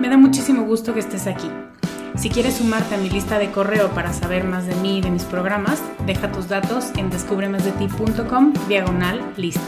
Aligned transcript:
Me 0.00 0.08
da 0.08 0.16
muchísimo 0.16 0.64
gusto 0.64 0.94
que 0.94 1.00
estés 1.00 1.26
aquí. 1.26 1.48
Si 2.16 2.28
quieres 2.28 2.56
sumarte 2.56 2.94
a 2.94 2.98
mi 2.98 3.08
lista 3.08 3.38
de 3.38 3.50
correo 3.50 3.90
para 3.90 4.12
saber 4.12 4.44
más 4.44 4.66
de 4.66 4.74
mí 4.76 4.98
y 4.98 5.00
de 5.00 5.10
mis 5.10 5.24
programas, 5.24 5.82
deja 6.06 6.30
tus 6.30 6.48
datos 6.48 6.92
en 6.96 7.10
descubremasdeti.com 7.10 8.52
diagonal 8.68 9.32
lista. 9.36 9.62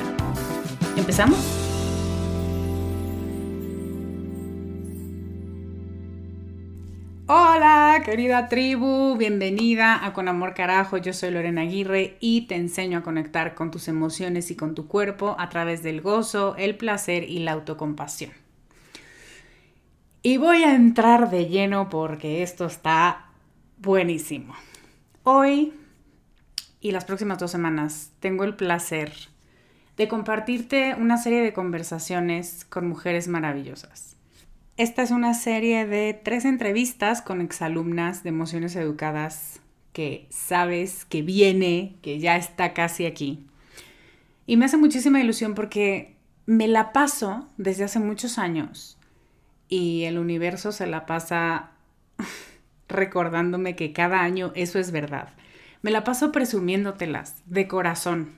¿Empezamos? 0.97 1.39
Hola, 7.27 8.03
querida 8.05 8.49
tribu, 8.49 9.17
bienvenida 9.17 10.05
a 10.05 10.13
Con 10.13 10.29
Amor 10.29 10.53
Carajo. 10.53 10.99
Yo 10.99 11.15
soy 11.15 11.31
Lorena 11.31 11.63
Aguirre 11.63 12.19
y 12.21 12.43
te 12.43 12.57
enseño 12.57 12.99
a 12.99 13.03
conectar 13.03 13.55
con 13.55 13.71
tus 13.71 13.89
emociones 13.89 14.51
y 14.51 14.57
con 14.57 14.75
tu 14.75 14.87
cuerpo 14.87 15.35
a 15.39 15.49
través 15.49 15.83
del 15.83 16.03
gozo, 16.03 16.55
el 16.57 16.77
placer 16.77 17.25
y 17.25 17.39
la 17.39 17.53
autocompasión. 17.53 18.44
Y 20.27 20.39
voy 20.39 20.63
a 20.63 20.75
entrar 20.75 21.29
de 21.29 21.49
lleno 21.49 21.91
porque 21.91 22.43
esto 22.43 22.65
está 22.65 23.27
buenísimo. 23.77 24.55
Hoy 25.23 25.75
y 26.81 26.93
las 26.93 27.05
próximas 27.05 27.37
dos 27.37 27.51
semanas 27.51 28.11
tengo 28.21 28.45
el 28.45 28.57
placer 28.57 29.13
de 29.99 30.09
compartirte 30.09 30.97
una 30.99 31.19
serie 31.19 31.43
de 31.43 31.53
conversaciones 31.53 32.65
con 32.65 32.89
mujeres 32.89 33.29
maravillosas. 33.29 34.17
Esta 34.79 35.03
es 35.03 35.11
una 35.11 35.35
serie 35.35 35.85
de 35.85 36.15
tres 36.15 36.47
entrevistas 36.47 37.21
con 37.21 37.43
exalumnas 37.43 38.23
de 38.23 38.31
emociones 38.31 38.77
educadas 38.77 39.61
que 39.93 40.27
sabes 40.31 41.05
que 41.05 41.21
viene, 41.21 41.97
que 42.01 42.19
ya 42.19 42.39
está 42.39 42.73
casi 42.73 43.05
aquí. 43.05 43.45
Y 44.47 44.57
me 44.57 44.65
hace 44.65 44.79
muchísima 44.79 45.21
ilusión 45.21 45.55
porque 45.55 46.17
me 46.47 46.67
la 46.67 46.95
paso 46.95 47.47
desde 47.59 47.85
hace 47.85 47.99
muchos 47.99 48.39
años 48.39 48.97
y 49.69 50.05
el 50.05 50.19
universo 50.19 50.73
se 50.73 50.87
la 50.87 51.07
pasa 51.07 51.71
recordándome 52.89 53.77
que 53.77 53.93
cada 53.93 54.21
año 54.23 54.53
eso 54.55 54.79
es 54.79 54.91
verdad. 54.91 55.31
Me 55.83 55.91
la 55.91 56.05
paso 56.05 56.33
presumiéndotelas 56.33 57.43
de 57.47 57.69
corazón. 57.69 58.33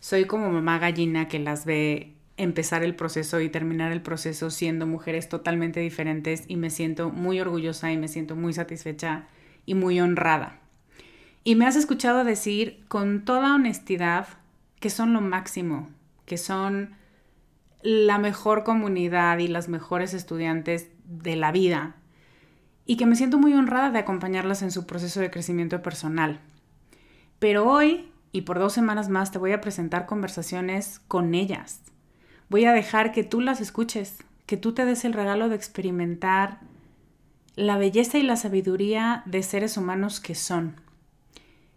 Soy 0.00 0.24
como 0.24 0.50
mamá 0.50 0.78
gallina 0.78 1.28
que 1.28 1.38
las 1.38 1.64
ve 1.64 2.14
empezar 2.36 2.82
el 2.82 2.96
proceso 2.96 3.40
y 3.40 3.48
terminar 3.48 3.92
el 3.92 4.02
proceso 4.02 4.50
siendo 4.50 4.86
mujeres 4.86 5.28
totalmente 5.28 5.80
diferentes 5.80 6.44
y 6.48 6.56
me 6.56 6.70
siento 6.70 7.10
muy 7.10 7.40
orgullosa 7.40 7.92
y 7.92 7.96
me 7.96 8.08
siento 8.08 8.34
muy 8.34 8.52
satisfecha 8.52 9.26
y 9.66 9.74
muy 9.74 10.00
honrada. 10.00 10.58
Y 11.44 11.54
me 11.54 11.66
has 11.66 11.76
escuchado 11.76 12.24
decir 12.24 12.82
con 12.88 13.24
toda 13.24 13.54
honestidad 13.54 14.28
que 14.80 14.90
son 14.90 15.12
lo 15.12 15.20
máximo, 15.20 15.90
que 16.26 16.38
son 16.38 16.96
la 17.84 18.16
mejor 18.16 18.64
comunidad 18.64 19.36
y 19.38 19.46
las 19.46 19.68
mejores 19.68 20.14
estudiantes 20.14 20.88
de 21.04 21.36
la 21.36 21.52
vida 21.52 21.96
y 22.86 22.96
que 22.96 23.04
me 23.04 23.14
siento 23.14 23.36
muy 23.36 23.52
honrada 23.52 23.90
de 23.90 23.98
acompañarlas 23.98 24.62
en 24.62 24.70
su 24.70 24.86
proceso 24.86 25.20
de 25.20 25.30
crecimiento 25.30 25.82
personal. 25.82 26.40
Pero 27.38 27.70
hoy 27.70 28.10
y 28.32 28.40
por 28.42 28.58
dos 28.58 28.72
semanas 28.72 29.10
más 29.10 29.32
te 29.32 29.38
voy 29.38 29.52
a 29.52 29.60
presentar 29.60 30.06
conversaciones 30.06 31.00
con 31.08 31.34
ellas. 31.34 31.82
Voy 32.48 32.64
a 32.64 32.72
dejar 32.72 33.12
que 33.12 33.22
tú 33.22 33.42
las 33.42 33.60
escuches, 33.60 34.16
que 34.46 34.56
tú 34.56 34.72
te 34.72 34.86
des 34.86 35.04
el 35.04 35.12
regalo 35.12 35.50
de 35.50 35.56
experimentar 35.56 36.60
la 37.54 37.76
belleza 37.76 38.16
y 38.16 38.22
la 38.22 38.36
sabiduría 38.36 39.22
de 39.26 39.42
seres 39.42 39.76
humanos 39.76 40.20
que 40.20 40.34
son, 40.34 40.80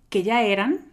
que 0.08 0.24
ya 0.24 0.42
eran 0.42 0.86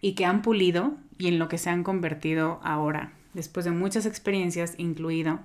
y 0.00 0.14
que 0.14 0.24
han 0.24 0.40
pulido 0.40 0.94
y 1.18 1.28
en 1.28 1.38
lo 1.38 1.48
que 1.48 1.58
se 1.58 1.68
han 1.68 1.84
convertido 1.84 2.58
ahora 2.62 3.12
después 3.34 3.64
de 3.64 3.70
muchas 3.70 4.06
experiencias, 4.06 4.74
incluido 4.78 5.40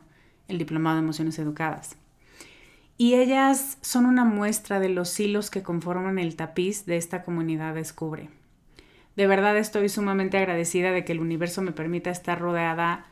el 0.48 0.58
Diplomado 0.58 0.98
de 0.98 1.04
Emociones 1.04 1.40
Educadas. 1.40 1.98
Y 2.98 3.14
ellas 3.14 3.78
son 3.82 4.06
una 4.06 4.26
muestra 4.26 4.80
de 4.80 4.90
los 4.90 5.20
hilos 5.20 5.52
que 5.52 5.62
conforman 5.62 6.18
el 6.18 6.36
tapiz 6.36 6.86
de 6.86 6.98
esta 6.98 7.24
comunidad 7.24 7.76
Descubre. 7.76 8.30
De 9.16 9.28
verdad 9.28 9.58
estoy 9.58 9.90
sumamente 9.90 10.38
agradecida 10.38 10.92
de 10.92 11.06
que 11.06 11.12
el 11.12 11.20
universo 11.20 11.62
me 11.62 11.72
permita 11.72 12.10
estar 12.10 12.40
rodeada 12.40 13.06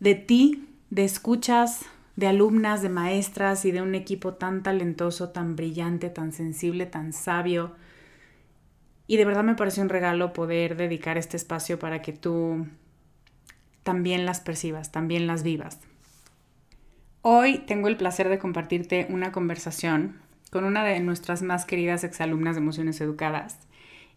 de 0.00 0.14
ti, 0.14 0.68
de 0.90 1.04
escuchas, 1.04 1.86
de 2.16 2.26
alumnas, 2.26 2.82
de 2.82 2.88
maestras 2.88 3.64
y 3.64 3.72
de 3.72 3.82
un 3.82 3.94
equipo 3.94 4.34
tan 4.34 4.62
talentoso, 4.62 5.30
tan 5.30 5.56
brillante, 5.56 6.10
tan 6.10 6.32
sensible, 6.32 6.86
tan 6.86 7.12
sabio. 7.12 7.72
Y 9.06 9.16
de 9.16 9.24
verdad 9.24 9.44
me 9.44 9.54
parece 9.54 9.80
un 9.80 9.88
regalo 9.88 10.32
poder 10.32 10.76
dedicar 10.76 11.18
este 11.18 11.36
espacio 11.36 11.78
para 11.78 12.02
que 12.02 12.12
tú 12.12 12.66
también 13.84 14.26
las 14.26 14.40
percibas, 14.40 14.90
también 14.90 15.28
las 15.28 15.44
vivas. 15.44 15.78
Hoy 17.22 17.58
tengo 17.58 17.88
el 17.88 17.96
placer 17.96 18.28
de 18.28 18.38
compartirte 18.38 19.06
una 19.08 19.30
conversación 19.30 20.20
con 20.50 20.64
una 20.64 20.84
de 20.84 21.00
nuestras 21.00 21.42
más 21.42 21.64
queridas 21.64 22.04
exalumnas 22.04 22.56
de 22.56 22.60
Emociones 22.60 23.00
Educadas, 23.00 23.58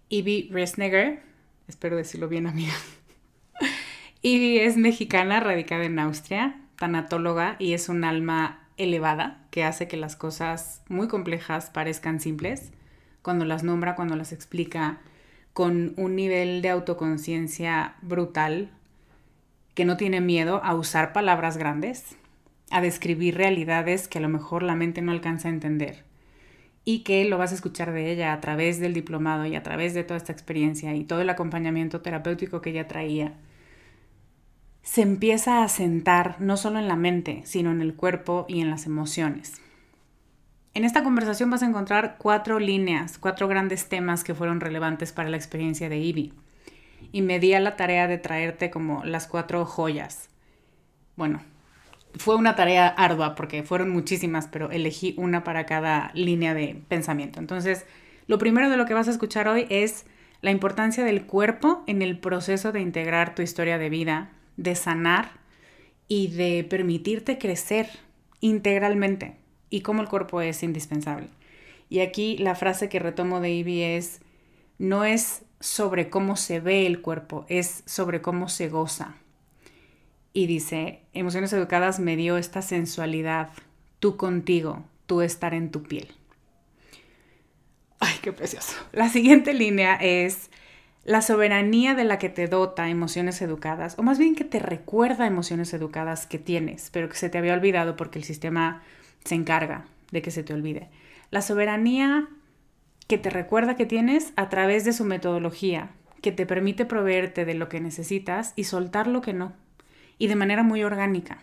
Ivy 0.10 0.50
Resneger. 0.52 1.22
Espero 1.68 1.96
decirlo 1.96 2.28
bien, 2.28 2.48
amiga. 2.48 2.74
Ivy 4.22 4.60
es 4.60 4.78
mexicana, 4.78 5.40
radicada 5.40 5.86
en 5.86 6.00
Austria, 6.00 6.60
tanatóloga 6.78 7.56
y 7.60 7.74
es 7.74 7.90
un 7.90 8.04
alma 8.04 8.68
elevada 8.78 9.46
que 9.52 9.64
hace 9.64 9.88
que 9.88 9.98
las 9.98 10.16
cosas 10.16 10.82
muy 10.88 11.08
complejas 11.08 11.70
parezcan 11.70 12.20
simples 12.20 12.72
cuando 13.22 13.46
las 13.46 13.64
nombra, 13.64 13.96
cuando 13.96 14.16
las 14.16 14.32
explica, 14.32 15.00
con 15.54 15.94
un 15.98 16.16
nivel 16.16 16.62
de 16.62 16.70
autoconciencia 16.70 17.96
brutal, 18.02 18.70
que 19.78 19.86
no 19.86 19.96
tiene 19.96 20.22
miedo 20.22 20.60
a 20.64 20.74
usar 20.74 21.14
palabras 21.14 21.56
grandes, 21.56 22.18
a 22.72 22.82
describir 22.82 23.38
realidades 23.38 24.08
que 24.08 24.18
a 24.18 24.22
lo 24.22 24.28
mejor 24.28 24.64
la 24.64 24.74
mente 24.74 25.04
no 25.04 25.12
alcanza 25.12 25.50
a 25.50 25.52
entender 25.52 26.04
y 26.84 27.04
que 27.04 27.24
lo 27.26 27.38
vas 27.38 27.52
a 27.52 27.56
escuchar 27.56 27.92
de 27.94 28.12
ella 28.12 28.34
a 28.34 28.42
través 28.42 28.80
del 28.80 28.96
diplomado 28.96 29.46
y 29.46 29.56
a 29.56 29.62
través 29.62 29.94
de 29.94 30.04
toda 30.04 30.18
esta 30.18 30.32
experiencia 30.32 30.96
y 30.96 31.04
todo 31.04 31.22
el 31.22 31.30
acompañamiento 31.30 32.02
terapéutico 32.02 32.60
que 32.60 32.72
ella 32.72 32.88
traía, 32.88 33.36
se 34.82 35.04
empieza 35.04 35.62
a 35.62 35.70
sentar 35.70 36.38
no 36.42 36.58
solo 36.58 36.80
en 36.80 36.88
la 36.88 36.96
mente, 36.96 37.44
sino 37.46 37.70
en 37.70 37.84
el 37.84 37.94
cuerpo 37.94 38.48
y 38.50 38.62
en 38.62 38.72
las 38.72 38.88
emociones. 38.88 39.62
En 40.74 40.86
esta 40.86 41.04
conversación 41.04 41.52
vas 41.52 41.62
a 41.62 41.68
encontrar 41.68 42.16
cuatro 42.18 42.58
líneas, 42.58 43.20
cuatro 43.20 43.48
grandes 43.48 43.90
temas 43.90 44.24
que 44.24 44.34
fueron 44.34 44.60
relevantes 44.60 45.12
para 45.12 45.30
la 45.30 45.38
experiencia 45.38 45.88
de 45.88 46.00
Ivy. 46.00 46.34
Y 47.12 47.22
me 47.22 47.40
di 47.40 47.54
a 47.54 47.60
la 47.60 47.76
tarea 47.76 48.08
de 48.08 48.18
traerte 48.18 48.70
como 48.70 49.04
las 49.04 49.28
cuatro 49.28 49.66
joyas. 49.66 50.30
Bueno, 51.16 51.42
fue 52.16 52.36
una 52.36 52.56
tarea 52.56 52.88
ardua 52.88 53.36
porque 53.36 53.64
fueron 53.64 53.90
muchísimas, 53.90 54.48
pero 54.48 54.72
elegí 54.72 55.14
una 55.18 55.44
para 55.44 55.66
cada 55.66 56.12
línea 56.14 56.54
de 56.54 56.82
pensamiento. 56.88 57.40
Entonces, 57.40 57.86
lo 58.28 58.38
primero 58.38 58.70
de 58.70 58.78
lo 58.78 58.86
que 58.86 58.94
vas 58.94 59.08
a 59.08 59.12
escuchar 59.12 59.48
hoy 59.48 59.66
es 59.70 60.06
la 60.42 60.52
importancia 60.52 61.04
del 61.04 61.26
cuerpo 61.26 61.84
en 61.88 62.02
el 62.02 62.20
proceso 62.20 62.72
de 62.72 62.82
integrar 62.82 63.36
tu 63.36 63.42
historia 63.42 63.78
de 63.78 63.90
vida, 63.90 64.32
de 64.58 64.76
sanar 64.76 65.32
y 66.08 66.28
de 66.28 66.64
permitirte 66.64 67.38
crecer 67.38 67.88
integralmente 68.40 69.36
y 69.70 69.82
cómo 69.82 70.02
el 70.02 70.08
cuerpo 70.08 70.42
es 70.42 70.64
indispensable. 70.64 71.30
Y 71.90 72.00
aquí 72.00 72.38
la 72.38 72.56
frase 72.56 72.90
que 72.90 73.00
retomo 73.00 73.40
de 73.40 73.52
Ivy 73.52 73.82
es, 73.82 74.22
no 74.78 75.06
es 75.06 75.44
sobre 75.60 76.10
cómo 76.10 76.36
se 76.36 76.60
ve 76.60 76.86
el 76.86 77.02
cuerpo, 77.02 77.46
es 77.50 77.84
sobre 77.86 78.22
cómo 78.22 78.50
se 78.50 78.70
goza 78.70 79.16
y 80.38 80.46
dice, 80.46 81.02
Emociones 81.14 81.52
Educadas 81.52 82.00
me 82.00 82.16
dio 82.16 82.38
esta 82.38 82.62
sensualidad, 82.62 83.50
tú 84.00 84.18
contigo, 84.18 84.86
tú 85.08 85.22
estar 85.22 85.56
en 85.56 85.72
tu 85.72 85.82
piel. 85.82 86.14
Ay, 88.00 88.14
qué 88.22 88.32
precioso. 88.32 88.76
La 88.92 89.10
siguiente 89.10 89.56
línea 89.56 89.96
es 89.96 90.52
la 91.06 91.24
soberanía 91.24 91.96
de 91.96 92.04
la 92.04 92.20
que 92.20 92.30
te 92.30 92.46
dota 92.46 92.88
emociones 92.88 93.42
educadas, 93.42 93.98
o 93.98 94.04
más 94.04 94.20
bien 94.20 94.36
que 94.36 94.44
te 94.44 94.60
recuerda 94.60 95.26
emociones 95.26 95.74
educadas 95.74 96.28
que 96.28 96.38
tienes, 96.38 96.92
pero 96.92 97.10
que 97.10 97.18
se 97.18 97.30
te 97.30 97.40
había 97.40 97.56
olvidado 97.56 97.96
porque 97.96 98.20
el 98.20 98.26
sistema 98.26 98.84
se 99.24 99.34
encarga 99.34 99.86
de 100.12 100.22
que 100.22 100.30
se 100.30 100.44
te 100.44 100.54
olvide. 100.54 100.90
La 101.32 101.42
soberanía 101.42 102.30
que 103.08 103.18
te 103.18 103.30
recuerda 103.30 103.76
que 103.76 103.86
tienes 103.86 104.34
a 104.36 104.50
través 104.50 104.84
de 104.86 104.94
su 104.94 105.06
metodología, 105.06 105.92
que 106.22 106.32
te 106.32 106.46
permite 106.46 106.86
proveerte 106.86 107.46
de 107.46 107.54
lo 107.54 107.70
que 107.70 107.80
necesitas 107.80 108.54
y 108.56 108.66
soltar 108.66 109.08
lo 109.08 109.22
que 109.22 109.34
no 109.34 109.54
y 110.18 110.28
de 110.28 110.36
manera 110.36 110.64
muy 110.64 110.84
orgánica. 110.84 111.40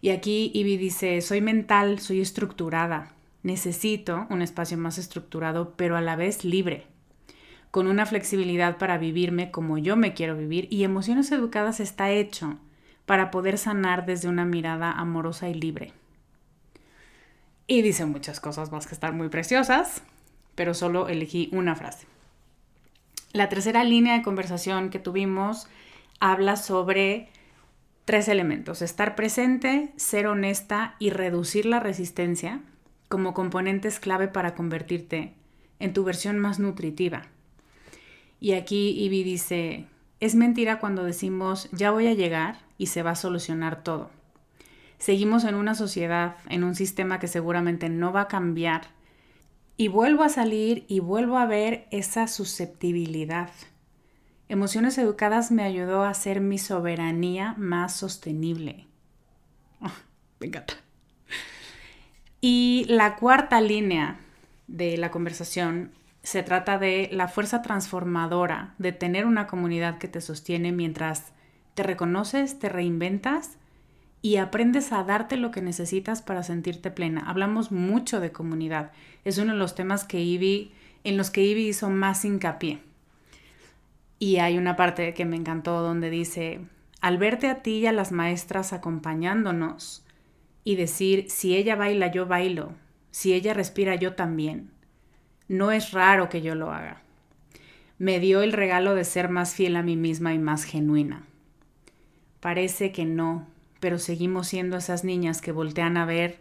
Y 0.00 0.10
aquí 0.10 0.50
Ivy 0.54 0.76
dice, 0.76 1.20
soy 1.20 1.40
mental, 1.40 2.00
soy 2.00 2.20
estructurada, 2.20 3.12
necesito 3.42 4.26
un 4.30 4.42
espacio 4.42 4.76
más 4.76 4.98
estructurado, 4.98 5.74
pero 5.76 5.96
a 5.96 6.00
la 6.00 6.16
vez 6.16 6.44
libre, 6.44 6.86
con 7.70 7.86
una 7.86 8.04
flexibilidad 8.04 8.78
para 8.78 8.98
vivirme 8.98 9.50
como 9.50 9.78
yo 9.78 9.96
me 9.96 10.12
quiero 10.12 10.36
vivir 10.36 10.68
y 10.70 10.84
emociones 10.84 11.30
educadas 11.32 11.80
está 11.80 12.10
hecho 12.10 12.58
para 13.06 13.30
poder 13.30 13.58
sanar 13.58 14.04
desde 14.06 14.28
una 14.28 14.44
mirada 14.44 14.92
amorosa 14.92 15.48
y 15.48 15.54
libre. 15.54 15.92
Y 17.66 17.82
dice 17.82 18.04
muchas 18.04 18.40
cosas 18.40 18.70
más 18.70 18.86
que 18.86 18.94
están 18.94 19.16
muy 19.16 19.28
preciosas, 19.28 20.02
pero 20.54 20.74
solo 20.74 21.08
elegí 21.08 21.48
una 21.52 21.74
frase. 21.74 22.06
La 23.32 23.48
tercera 23.48 23.84
línea 23.84 24.16
de 24.16 24.22
conversación 24.22 24.90
que 24.90 24.98
tuvimos 24.98 25.68
habla 26.20 26.56
sobre 26.56 27.28
tres 28.04 28.28
elementos, 28.28 28.82
estar 28.82 29.14
presente, 29.14 29.92
ser 29.96 30.26
honesta 30.26 30.96
y 30.98 31.10
reducir 31.10 31.66
la 31.66 31.80
resistencia 31.80 32.60
como 33.08 33.34
componentes 33.34 34.00
clave 34.00 34.28
para 34.28 34.54
convertirte 34.54 35.34
en 35.78 35.92
tu 35.92 36.04
versión 36.04 36.38
más 36.38 36.58
nutritiva. 36.58 37.22
Y 38.40 38.52
aquí 38.52 38.90
Ivy 38.90 39.22
dice, 39.22 39.86
es 40.20 40.34
mentira 40.34 40.78
cuando 40.78 41.04
decimos 41.04 41.68
ya 41.72 41.90
voy 41.90 42.06
a 42.06 42.14
llegar 42.14 42.60
y 42.78 42.86
se 42.86 43.02
va 43.02 43.10
a 43.10 43.16
solucionar 43.16 43.82
todo. 43.82 44.10
Seguimos 44.98 45.44
en 45.44 45.56
una 45.56 45.74
sociedad, 45.74 46.36
en 46.48 46.64
un 46.64 46.74
sistema 46.74 47.18
que 47.18 47.28
seguramente 47.28 47.88
no 47.88 48.12
va 48.12 48.22
a 48.22 48.28
cambiar. 48.28 48.82
Y 49.76 49.88
vuelvo 49.88 50.22
a 50.22 50.28
salir 50.28 50.84
y 50.88 51.00
vuelvo 51.00 51.38
a 51.38 51.46
ver 51.46 51.86
esa 51.90 52.28
susceptibilidad 52.28 53.50
Emociones 54.52 54.98
Educadas 54.98 55.50
me 55.50 55.62
ayudó 55.62 56.02
a 56.02 56.10
hacer 56.10 56.42
mi 56.42 56.58
soberanía 56.58 57.54
más 57.56 57.96
sostenible. 57.96 58.86
Ah, 59.80 59.94
me 60.40 60.48
encanta. 60.48 60.74
Y 62.42 62.84
la 62.86 63.16
cuarta 63.16 63.62
línea 63.62 64.20
de 64.66 64.98
la 64.98 65.10
conversación 65.10 65.92
se 66.22 66.42
trata 66.42 66.76
de 66.76 67.08
la 67.12 67.28
fuerza 67.28 67.62
transformadora 67.62 68.74
de 68.76 68.92
tener 68.92 69.24
una 69.24 69.46
comunidad 69.46 69.96
que 69.96 70.08
te 70.08 70.20
sostiene 70.20 70.70
mientras 70.70 71.32
te 71.72 71.82
reconoces, 71.82 72.58
te 72.58 72.68
reinventas 72.68 73.56
y 74.22 74.36
aprendes 74.36 74.92
a 74.92 75.02
darte 75.02 75.36
lo 75.36 75.50
que 75.50 75.60
necesitas 75.60 76.22
para 76.22 76.44
sentirte 76.44 76.92
plena. 76.92 77.24
Hablamos 77.26 77.72
mucho 77.72 78.20
de 78.20 78.30
comunidad. 78.30 78.92
Es 79.24 79.38
uno 79.38 79.52
de 79.52 79.58
los 79.58 79.74
temas 79.74 80.04
que 80.04 80.20
Ivy, 80.20 80.72
en 81.02 81.16
los 81.16 81.30
que 81.30 81.42
Ivy 81.42 81.66
hizo 81.66 81.90
más 81.90 82.24
hincapié. 82.24 82.80
Y 84.20 84.36
hay 84.36 84.56
una 84.56 84.76
parte 84.76 85.12
que 85.14 85.24
me 85.24 85.36
encantó 85.36 85.82
donde 85.82 86.08
dice, 86.08 86.60
al 87.00 87.18
verte 87.18 87.48
a 87.48 87.62
ti 87.62 87.78
y 87.78 87.86
a 87.86 87.92
las 87.92 88.12
maestras 88.12 88.72
acompañándonos 88.72 90.06
y 90.62 90.76
decir, 90.76 91.26
si 91.28 91.56
ella 91.56 91.74
baila, 91.74 92.12
yo 92.12 92.26
bailo, 92.26 92.72
si 93.10 93.32
ella 93.32 93.54
respira, 93.54 93.96
yo 93.96 94.14
también, 94.14 94.70
no 95.48 95.72
es 95.72 95.90
raro 95.90 96.28
que 96.28 96.40
yo 96.40 96.54
lo 96.54 96.70
haga. 96.70 97.02
Me 97.98 98.20
dio 98.20 98.42
el 98.42 98.52
regalo 98.52 98.94
de 98.94 99.02
ser 99.02 99.28
más 99.28 99.54
fiel 99.54 99.74
a 99.74 99.82
mí 99.82 99.96
misma 99.96 100.32
y 100.32 100.38
más 100.38 100.62
genuina. 100.62 101.24
Parece 102.38 102.92
que 102.92 103.04
no, 103.04 103.48
pero 103.82 103.98
seguimos 103.98 104.46
siendo 104.46 104.76
esas 104.76 105.02
niñas 105.02 105.40
que 105.40 105.50
voltean 105.50 105.96
a 105.96 106.06
ver 106.06 106.38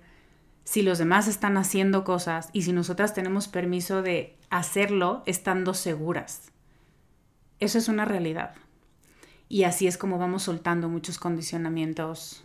si 0.64 0.84
los 0.84 1.00
demás 1.00 1.28
están 1.28 1.58
haciendo 1.58 2.04
cosas 2.04 2.52
y 2.54 2.62
si 2.62 2.72
nosotras 2.72 3.16
tenemos 3.16 3.48
permiso 3.48 4.04
de 4.04 4.38
hacerlo 4.52 5.24
estando 5.26 5.74
seguras. 5.74 6.52
Eso 7.60 7.80
es 7.80 7.88
una 7.88 8.06
realidad. 8.06 8.54
Y 9.50 9.64
así 9.64 9.88
es 9.88 9.98
como 9.98 10.20
vamos 10.20 10.44
soltando 10.44 10.88
muchos 10.88 11.18
condicionamientos 11.18 12.44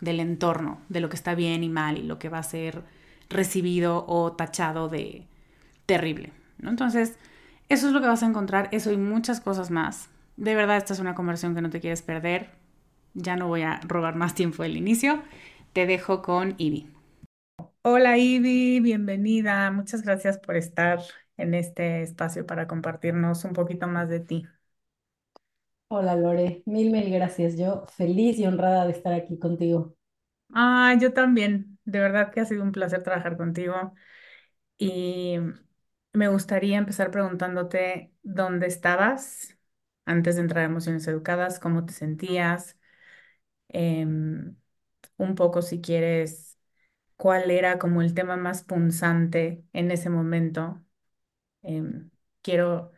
del 0.00 0.20
entorno, 0.20 0.80
de 0.88 1.00
lo 1.00 1.10
que 1.10 1.16
está 1.16 1.34
bien 1.34 1.62
y 1.62 1.68
mal 1.68 1.98
y 1.98 2.02
lo 2.02 2.18
que 2.18 2.30
va 2.30 2.38
a 2.38 2.44
ser 2.44 2.82
recibido 3.28 4.06
o 4.08 4.32
tachado 4.32 4.88
de 4.88 5.26
terrible. 5.84 6.32
¿no? 6.60 6.70
Entonces, 6.70 7.18
eso 7.68 7.88
es 7.88 7.92
lo 7.92 8.00
que 8.00 8.06
vas 8.06 8.22
a 8.22 8.26
encontrar, 8.26 8.70
eso 8.72 8.90
y 8.90 8.96
muchas 8.96 9.42
cosas 9.42 9.70
más. 9.70 10.08
De 10.38 10.54
verdad, 10.54 10.78
esta 10.78 10.94
es 10.94 10.98
una 10.98 11.14
conversión 11.14 11.54
que 11.54 11.60
no 11.60 11.68
te 11.68 11.80
quieres 11.80 12.00
perder. 12.00 12.63
Ya 13.14 13.34
no 13.36 13.48
voy 13.48 13.62
a 13.62 13.80
robar 13.88 14.14
más 14.14 14.34
tiempo 14.34 14.62
del 14.62 14.76
inicio. 14.76 15.22
Te 15.72 15.86
dejo 15.86 16.22
con 16.22 16.54
Ivy. 16.58 16.88
Hola 17.82 18.18
Ivy, 18.18 18.80
bienvenida. 18.80 19.70
Muchas 19.70 20.02
gracias 20.02 20.38
por 20.38 20.56
estar 20.56 21.00
en 21.36 21.54
este 21.54 22.02
espacio 22.02 22.44
para 22.46 22.66
compartirnos 22.66 23.44
un 23.44 23.52
poquito 23.52 23.86
más 23.86 24.08
de 24.08 24.18
ti. 24.20 24.44
Hola 25.88 26.14
Lore, 26.14 26.62
mil, 26.66 26.90
mil 26.92 27.10
gracias. 27.10 27.56
Yo 27.56 27.86
feliz 27.86 28.38
y 28.38 28.44
honrada 28.46 28.84
de 28.84 28.92
estar 28.92 29.14
aquí 29.14 29.38
contigo. 29.38 29.96
Ah, 30.52 30.94
yo 31.00 31.12
también. 31.12 31.78
De 31.84 32.00
verdad 32.00 32.32
que 32.32 32.40
ha 32.40 32.44
sido 32.44 32.62
un 32.62 32.72
placer 32.72 33.02
trabajar 33.02 33.36
contigo. 33.36 33.94
Y 34.78 35.38
me 36.12 36.28
gustaría 36.28 36.78
empezar 36.78 37.10
preguntándote 37.10 38.14
dónde 38.22 38.66
estabas 38.68 39.58
antes 40.06 40.36
de 40.36 40.42
entrar 40.42 40.62
a 40.64 40.66
Emociones 40.66 41.06
Educadas, 41.08 41.60
cómo 41.60 41.86
te 41.86 41.92
sentías, 41.94 42.78
em, 43.68 44.56
un 45.18 45.34
poco 45.36 45.62
si 45.62 45.80
quieres, 45.80 46.58
cuál 47.16 47.50
era 47.50 47.78
como 47.78 48.02
el 48.02 48.14
tema 48.14 48.36
más 48.36 48.64
punzante 48.64 49.64
en 49.72 49.90
ese 49.92 50.10
momento 50.10 50.80
Em, 51.62 52.10
quiero 52.42 52.92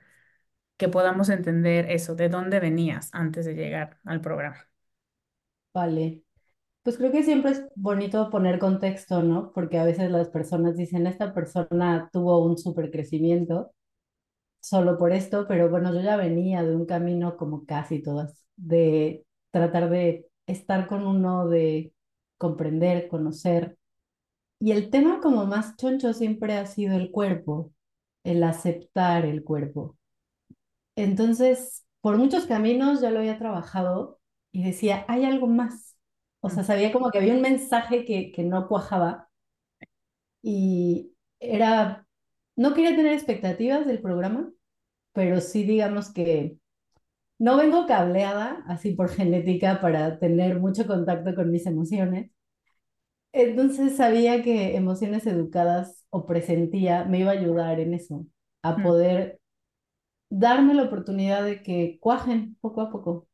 que 0.78 0.88
podamos 0.88 1.28
entender 1.30 1.90
eso, 1.90 2.14
de 2.16 2.28
dónde 2.30 2.60
venías 2.60 3.10
antes 3.14 3.46
de 3.46 3.54
llegar 3.54 4.00
al 4.04 4.20
programa. 4.22 4.68
Vale. 5.74 6.22
Pues 6.82 6.98
creo 6.98 7.12
que 7.12 7.22
siempre 7.24 7.52
es 7.52 7.64
bonito 7.76 8.30
poner 8.30 8.58
contexto, 8.58 9.22
¿no? 9.22 9.52
Porque 9.54 9.78
a 9.78 9.84
veces 9.84 10.10
las 10.10 10.30
personas 10.30 10.76
dicen, 10.76 11.06
esta 11.06 11.34
persona 11.34 12.10
tuvo 12.12 12.44
un 12.44 12.58
súper 12.58 12.90
crecimiento 12.90 13.72
solo 14.60 14.98
por 14.98 15.12
esto, 15.12 15.46
pero 15.48 15.70
bueno, 15.70 15.94
yo 15.94 16.00
ya 16.02 16.16
venía 16.16 16.62
de 16.64 16.76
un 16.76 16.86
camino 16.86 17.36
como 17.36 17.66
casi 17.66 18.02
todas, 18.02 18.46
de 18.56 19.26
tratar 19.52 19.90
de 19.90 20.25
estar 20.46 20.86
con 20.88 21.06
uno, 21.06 21.48
de 21.48 21.92
comprender, 22.38 23.08
conocer. 23.08 23.78
Y 24.60 24.72
el 24.72 24.90
tema 24.90 25.20
como 25.20 25.46
más 25.46 25.76
choncho 25.76 26.12
siempre 26.14 26.54
ha 26.54 26.66
sido 26.66 26.96
el 26.96 27.10
cuerpo, 27.10 27.72
el 28.24 28.42
aceptar 28.44 29.26
el 29.26 29.44
cuerpo. 29.44 29.96
Entonces, 30.96 31.84
por 32.00 32.16
muchos 32.18 32.46
caminos 32.46 33.00
ya 33.00 33.10
lo 33.10 33.18
había 33.20 33.38
trabajado 33.38 34.20
y 34.52 34.64
decía, 34.64 35.04
hay 35.08 35.24
algo 35.24 35.46
más. 35.46 35.96
O 36.40 36.50
sea, 36.50 36.64
sabía 36.64 36.92
como 36.92 37.10
que 37.10 37.18
había 37.18 37.34
un 37.34 37.42
mensaje 37.42 38.04
que, 38.04 38.32
que 38.32 38.42
no 38.44 38.68
cuajaba 38.68 39.28
y 40.42 41.12
era, 41.40 42.06
no 42.56 42.74
quería 42.74 42.96
tener 42.96 43.12
expectativas 43.12 43.86
del 43.86 44.00
programa, 44.00 44.52
pero 45.12 45.40
sí 45.40 45.64
digamos 45.64 46.12
que 46.12 46.58
no 47.38 47.56
vengo 47.56 47.86
cableada 47.86 48.64
así 48.68 48.92
por 48.94 49.08
genética 49.10 49.80
para 49.80 50.18
tener 50.18 50.60
mucho 50.60 50.86
contacto 50.86 51.34
con 51.34 51.50
mis 51.50 51.66
emociones. 51.66 52.30
Entonces 53.32 53.96
sabía 53.96 54.42
que 54.42 54.76
emociones 54.76 55.26
educadas 55.26 56.06
o 56.10 56.26
presentía 56.26 57.04
me 57.04 57.18
iba 57.20 57.30
a 57.32 57.34
ayudar 57.34 57.80
en 57.80 57.92
eso, 57.94 58.26
a 58.62 58.76
Mm, 58.78 58.82
poder 58.82 59.40
darme 60.30 60.74
la 60.74 60.84
oportunidad 60.84 61.44
de 61.44 61.62
que 61.62 61.98
cuajen 62.00 62.56
poco 62.60 62.82
a 62.82 62.90
poco. 62.90 63.28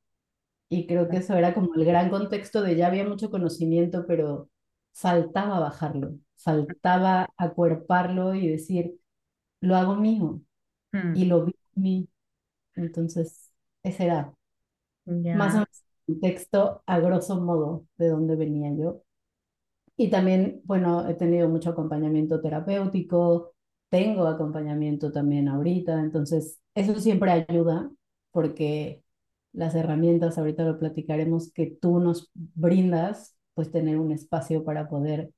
Y 0.69 0.87
creo 0.87 1.09
que 1.09 1.19
eso 1.19 1.35
era 1.37 1.55
como 1.55 1.75
el 1.77 1.85
gran 1.85 2.11
contexto 2.11 2.63
de 2.63 2.77
ya 2.77 2.89
había 2.89 3.05
mucho 3.09 3.31
conocimiento, 3.31 4.07
pero 4.09 4.51
faltaba 4.95 5.61
bajarlo, 5.61 6.17
faltaba 6.37 7.29
acuerparlo 7.37 8.35
y 8.35 8.49
decir, 8.49 8.95
lo 9.61 9.77
hago 9.77 9.97
mío 9.97 10.41
mm, 10.93 11.15
y 11.15 11.27
lo 11.27 11.47
vi 11.47 11.55
mí. 11.77 12.09
Entonces, 12.77 13.52
ese 13.83 14.05
era 14.05 14.33
más 15.33 15.55
o 15.55 15.59
menos 15.59 15.85
el 16.09 16.15
contexto 16.15 16.83
a 16.87 16.99
grosso 17.01 17.41
modo 17.41 17.87
de 17.97 18.09
dónde 18.09 18.37
venía 18.37 18.73
yo. 18.75 19.03
Y 19.97 20.11
también, 20.11 20.61
bueno, 20.65 21.09
he 21.09 21.15
tenido 21.15 21.49
mucho 21.49 21.71
acompañamiento 21.71 22.41
terapéutico, 22.41 23.55
tengo 23.91 24.27
acompañamiento 24.27 25.13
también 25.13 25.49
ahorita, 25.49 26.01
entonces 26.01 26.61
eso 26.75 26.99
siempre 27.01 27.31
ayuda 27.33 27.91
porque 28.31 29.03
las 29.53 29.75
herramientas, 29.75 30.39
ahorita 30.39 30.65
lo 30.65 30.79
platicaremos, 30.79 31.53
que 31.53 31.67
tú 31.81 32.01
nos 32.01 32.31
brindas, 32.35 33.37
pues 33.55 33.71
tener 33.71 33.99
un 33.99 34.13
espacio 34.13 34.65
para 34.65 34.89
poder 34.89 35.31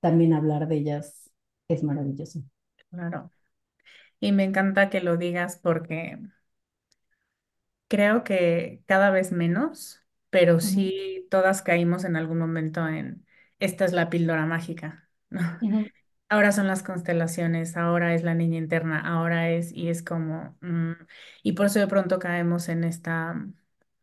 también 0.00 0.32
hablar 0.34 0.68
de 0.68 0.76
ellas 0.76 1.30
es 1.68 1.82
maravilloso. 1.82 2.42
claro. 2.90 3.30
Y 4.20 4.32
me 4.32 4.44
encanta 4.44 4.90
que 4.90 5.00
lo 5.00 5.16
digas 5.16 5.60
porque 5.62 6.18
creo 7.88 8.24
que 8.24 8.82
cada 8.86 9.10
vez 9.10 9.32
menos, 9.32 10.02
pero 10.30 10.60
Ujú, 10.62 10.90
sí 10.90 11.26
todas 11.30 11.62
caímos 11.62 12.04
en 12.04 12.16
algún 12.16 12.38
momento 12.38 12.86
en 12.88 13.26
esta 13.58 13.84
es 13.84 13.92
la 13.92 14.10
píldora 14.10 14.46
mágica, 14.46 15.08
¿no? 15.30 15.40
ujú, 15.60 15.88
Ahora 16.28 16.52
son 16.52 16.66
las 16.68 16.82
constelaciones, 16.82 17.76
ahora 17.76 18.14
es 18.14 18.24
la 18.24 18.34
niña 18.34 18.58
interna, 18.58 19.00
ahora 19.00 19.50
es, 19.50 19.72
y 19.72 19.88
es 19.90 20.02
como, 20.02 20.56
mm, 20.60 20.92
y 21.44 21.52
por 21.52 21.66
eso 21.66 21.78
de 21.80 21.86
pronto 21.88 22.18
caemos 22.18 22.68
en 22.68 22.84
esta 22.84 23.46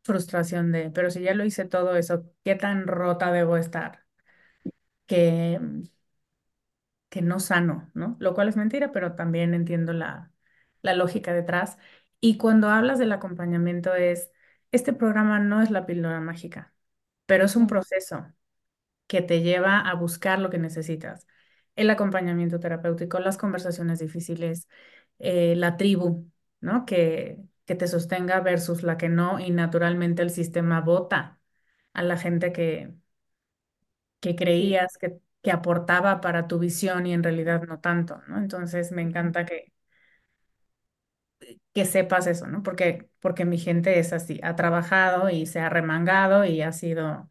frustración 0.04 0.72
de, 0.72 0.90
pero 0.92 1.10
si 1.12 1.22
ya 1.22 1.34
lo 1.36 1.46
hice 1.46 1.66
todo 1.66 1.96
eso, 1.98 2.26
¿qué 2.46 2.56
tan 2.56 2.88
rota 2.88 3.32
debo 3.32 3.58
estar? 3.58 4.06
Que, 5.08 5.60
que 7.10 7.22
no 7.22 7.40
sano, 7.40 7.92
¿no? 7.94 8.16
Lo 8.20 8.34
cual 8.34 8.50
es 8.50 8.58
mentira, 8.58 8.92
pero 8.92 9.16
también 9.16 9.54
entiendo 9.54 9.94
la, 9.94 10.32
la 10.82 10.94
lógica 10.96 11.34
detrás. 11.34 11.78
Y 12.26 12.38
cuando 12.38 12.70
hablas 12.70 13.00
del 13.00 13.12
acompañamiento 13.12 13.94
es, 13.96 14.32
este 14.72 14.94
programa 14.94 15.40
no 15.40 15.62
es 15.62 15.72
la 15.72 15.86
píldora 15.86 16.22
mágica, 16.22 16.74
pero 17.26 17.46
es 17.46 17.56
un 17.58 17.68
proceso 17.68 18.28
que 19.08 19.22
te 19.22 19.42
lleva 19.42 19.80
a 19.82 19.96
buscar 19.96 20.40
lo 20.40 20.50
que 20.52 20.60
necesitas. 20.60 21.28
El 21.76 21.90
acompañamiento 21.92 22.60
terapéutico, 22.60 23.20
las 23.20 23.38
conversaciones 23.38 24.00
difíciles, 24.00 24.68
eh, 25.20 25.56
la 25.58 25.78
tribu, 25.78 26.30
¿no? 26.62 26.86
Que, 26.86 27.40
que 27.66 27.76
te 27.76 27.88
sostenga 27.88 28.42
versus 28.42 28.84
la 28.84 28.98
que 28.98 29.10
no, 29.10 29.40
y 29.40 29.52
naturalmente 29.52 30.22
el 30.24 30.32
sistema 30.32 30.82
vota 30.82 31.42
a 31.94 32.04
la 32.04 32.18
gente 32.18 32.54
que, 32.54 32.94
que 34.20 34.36
creías 34.36 34.98
que, 34.98 35.18
que 35.42 35.52
aportaba 35.52 36.22
para 36.22 36.48
tu 36.48 36.60
visión 36.60 37.06
y 37.06 37.14
en 37.14 37.24
realidad 37.24 37.64
no 37.64 37.80
tanto, 37.80 38.22
¿no? 38.28 38.38
Entonces 38.38 38.92
me 38.92 39.02
encanta 39.02 39.46
que, 39.46 39.73
que 41.74 41.86
sepas 41.86 42.28
eso, 42.28 42.48
¿no? 42.48 42.64
Porque, 42.64 43.10
porque 43.20 43.46
mi 43.46 43.58
gente 43.58 44.00
es 44.00 44.14
así, 44.14 44.40
ha 44.44 44.56
trabajado 44.56 45.30
y 45.30 45.46
se 45.46 45.60
ha 45.60 45.70
remangado 45.70 46.46
y 46.46 46.62
ha 46.62 46.72
sido 46.72 47.30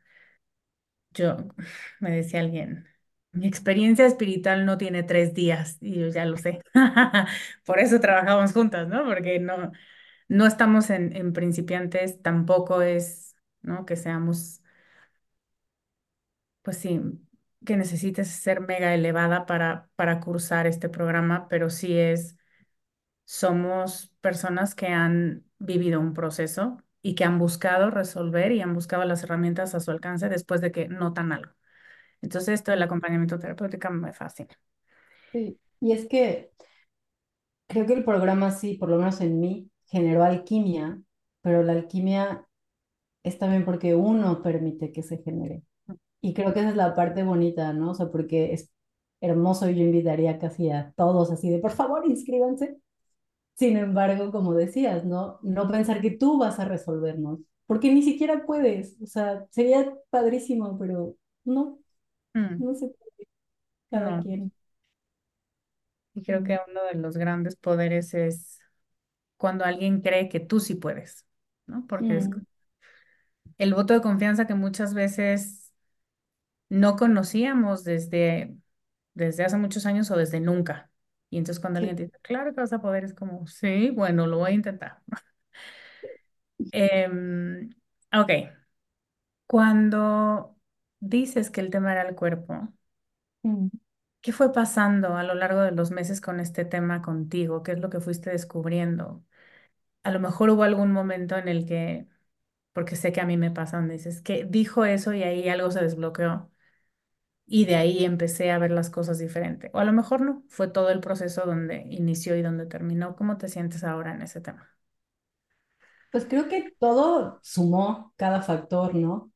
Yo, 1.13 1.37
me 2.01 2.11
decía 2.11 2.41
alguien, 2.41 2.87
mi 3.33 3.47
experiencia 3.47 4.07
espiritual 4.07 4.65
no 4.67 4.79
tiene 4.79 5.03
tres 5.03 5.35
días 5.35 5.79
y 5.81 6.01
yo 6.01 6.09
ya 6.09 6.25
lo 6.25 6.37
sé. 6.37 6.61
Por 7.65 7.79
eso 7.81 8.01
trabajamos 8.01 8.53
juntas, 8.53 8.89
¿no? 8.89 9.05
Porque 9.05 9.39
no, 9.41 9.73
no 10.29 10.47
estamos 10.47 10.91
en, 10.91 11.15
en 11.17 11.33
principiantes, 11.33 12.23
tampoco 12.23 12.83
es, 12.83 13.37
¿no? 13.63 13.87
Que 13.87 13.97
seamos, 13.97 14.63
pues 16.63 16.79
sí, 16.79 17.01
que 17.67 17.77
necesites 17.77 18.29
ser 18.29 18.61
mega 18.61 18.95
elevada 18.95 19.47
para, 19.47 19.91
para 19.97 20.21
cursar 20.21 20.67
este 20.67 20.89
programa, 20.89 21.49
pero 21.49 21.71
sí 21.71 21.97
es, 21.99 22.37
somos 23.33 24.13
personas 24.21 24.75
que 24.75 24.89
han 24.89 25.47
vivido 25.59 26.01
un 26.01 26.13
proceso 26.13 26.77
y 27.01 27.15
que 27.15 27.25
han 27.25 27.39
buscado 27.39 27.91
resolver 27.91 28.53
y 28.53 28.61
han 28.61 28.75
buscado 28.75 29.07
las 29.07 29.23
herramientas 29.25 29.75
a 29.75 29.81
su 29.81 29.91
alcance 29.91 30.29
después 30.29 30.61
de 30.61 30.71
que 30.71 30.89
notan 30.89 31.33
algo. 31.33 31.51
Entonces, 32.21 32.51
esto 32.53 32.73
del 32.73 32.83
acompañamiento 32.83 33.39
terapéutico 33.39 33.89
me 33.89 34.13
fascina. 34.13 34.51
Sí. 35.33 35.59
Y 35.81 35.93
es 35.93 36.07
que 36.09 36.53
creo 37.69 37.87
que 37.87 37.95
el 37.95 38.05
programa 38.05 38.51
sí, 38.51 38.75
por 38.75 38.91
lo 38.91 38.99
menos 38.99 39.23
en 39.23 39.41
mí, 39.41 39.71
generó 39.87 40.25
alquimia, 40.25 41.01
pero 41.41 41.63
la 41.63 41.73
alquimia 41.73 42.47
es 43.23 43.39
también 43.39 43.65
porque 43.65 43.95
uno 43.95 44.43
permite 44.43 44.93
que 44.93 45.03
se 45.03 45.19
genere. 45.19 45.63
Y 46.21 46.35
creo 46.35 46.53
que 46.53 46.61
esa 46.61 46.71
es 46.71 46.77
la 46.77 46.95
parte 46.95 47.23
bonita, 47.25 47.73
¿no? 47.73 47.93
O 47.93 47.95
sea, 47.95 48.11
porque 48.11 48.53
es 48.53 48.71
hermoso 49.23 49.71
y 49.71 49.77
yo 49.77 49.85
invitaría 49.85 50.39
casi 50.39 50.71
a 50.71 50.93
todos 50.97 51.31
así 51.31 51.51
de, 51.51 51.61
por 51.61 51.73
favor, 51.73 52.07
inscríbanse. 52.07 52.79
Sin 53.55 53.77
embargo, 53.77 54.33
como 54.33 54.55
decías, 54.55 55.05
¿no? 55.05 55.39
No 55.43 55.69
pensar 55.71 56.01
que 56.01 56.11
tú 56.13 56.39
vas 56.39 56.59
a 56.59 56.65
resolvernos, 56.65 57.41
porque 57.67 57.93
ni 57.95 58.03
siquiera 58.03 58.45
puedes. 58.47 58.97
O 59.03 59.07
sea, 59.07 59.47
sería 59.51 59.95
padrísimo, 60.11 60.79
pero 60.79 61.17
no, 61.45 61.79
Mm, 62.37 62.59
no 62.59 62.75
se 62.77 62.89
puede, 62.89 63.29
cada 63.91 64.19
no, 64.19 64.23
quien. 64.23 64.53
y 66.15 66.23
creo 66.23 66.43
Mm, 66.43 66.45
que 66.45 66.59
uno 66.69 66.85
de 66.85 66.95
los 66.95 67.17
grandes 67.17 67.57
poderes 67.57 68.15
es 68.15 68.59
cuando 69.39 69.65
alguien 69.67 70.03
cree 70.03 70.31
que 70.31 70.41
tú 70.41 70.61
sí 70.61 70.77
puedes, 70.77 71.27
¿no? 71.67 71.87
Porque 71.89 72.17
es 72.19 72.31
mm, 72.31 72.43
el 73.59 73.75
voto 73.75 73.95
de 73.95 74.01
confianza 74.03 74.47
que 74.47 74.55
muchas 74.55 74.95
veces 74.95 75.73
no 76.71 76.97
conocíamos 76.97 77.85
desde, 77.85 78.57
desde 79.15 79.45
hace 79.47 79.59
muchos 79.59 79.87
años 79.87 80.13
o 80.13 80.19
desde 80.19 80.41
nunca. 80.41 80.92
Y 81.33 81.39
entonces 81.39 81.61
cuando 81.61 81.79
alguien 81.81 81.97
te 81.97 82.05
dice, 82.05 82.21
claro 82.23 82.55
que 82.55 82.61
vas 82.63 82.75
a 82.75 82.83
poder, 82.83 83.05
es 83.05 83.15
como, 83.15 83.47
sí, 83.49 83.91
bueno, 83.91 84.29
lo 84.29 84.39
voy 84.41 84.53
a 84.53 84.55
intentar. 84.55 85.03
Em, 86.73 87.71
ok, 88.13 88.31
cuando 89.47 90.57
dices 91.01 91.51
que 91.51 91.61
el 91.61 91.71
tema 91.71 91.93
era 91.93 92.03
el 92.09 92.15
cuerpo, 92.15 92.69
Mm, 93.45 93.69
¿qué 94.23 94.33
fue 94.33 94.53
pasando 94.53 95.17
a 95.17 95.23
lo 95.25 95.35
largo 95.35 95.63
de 95.63 95.73
los 95.73 95.91
meses 95.93 96.21
con 96.21 96.41
este 96.41 96.65
tema 96.67 97.03
contigo? 97.03 97.63
¿Qué 97.65 97.73
es 97.73 97.81
lo 97.81 97.91
que 97.91 98.01
fuiste 98.01 98.31
descubriendo? 98.31 99.25
A 100.05 100.13
lo 100.13 100.21
mejor 100.21 100.51
hubo 100.51 100.65
algún 100.65 100.93
momento 100.93 101.37
en 101.39 101.49
el 101.49 101.67
que, 101.67 102.09
porque 102.75 102.97
sé 102.97 103.13
que 103.13 103.23
a 103.23 103.27
mí 103.27 103.39
me 103.39 103.51
pasa, 103.53 103.79
donde 103.79 103.95
dices 103.95 104.23
que 104.23 104.45
dijo 104.47 104.85
eso 104.87 105.15
y 105.15 105.25
ahí 105.25 105.49
algo 105.51 105.71
se 105.73 105.83
desbloqueó 105.83 106.52
y 107.47 107.67
de 107.67 107.77
ahí 107.77 108.05
empecé 108.05 108.51
a 108.51 108.59
ver 108.59 108.71
las 108.71 108.91
cosas 108.91 109.19
diferente. 109.19 109.71
O 109.75 109.79
a 109.79 109.85
lo 109.85 109.93
mejor 109.93 110.21
no, 110.23 110.45
fue 110.49 110.69
todo 110.69 110.91
el 110.91 111.01
proceso 111.01 111.43
donde 111.47 111.87
inició 111.91 112.37
y 112.37 112.43
donde 112.43 112.67
terminó. 112.67 113.17
¿Cómo 113.17 113.39
te 113.39 113.49
sientes 113.49 113.85
ahora 113.85 114.15
en 114.15 114.23
ese 114.23 114.41
tema? 114.41 114.69
Pues 116.11 116.27
creo 116.27 116.49
que 116.49 116.75
todo 116.79 117.41
sumó 117.43 118.13
cada 118.17 118.43
factor, 118.43 118.95
¿no? 118.95 119.33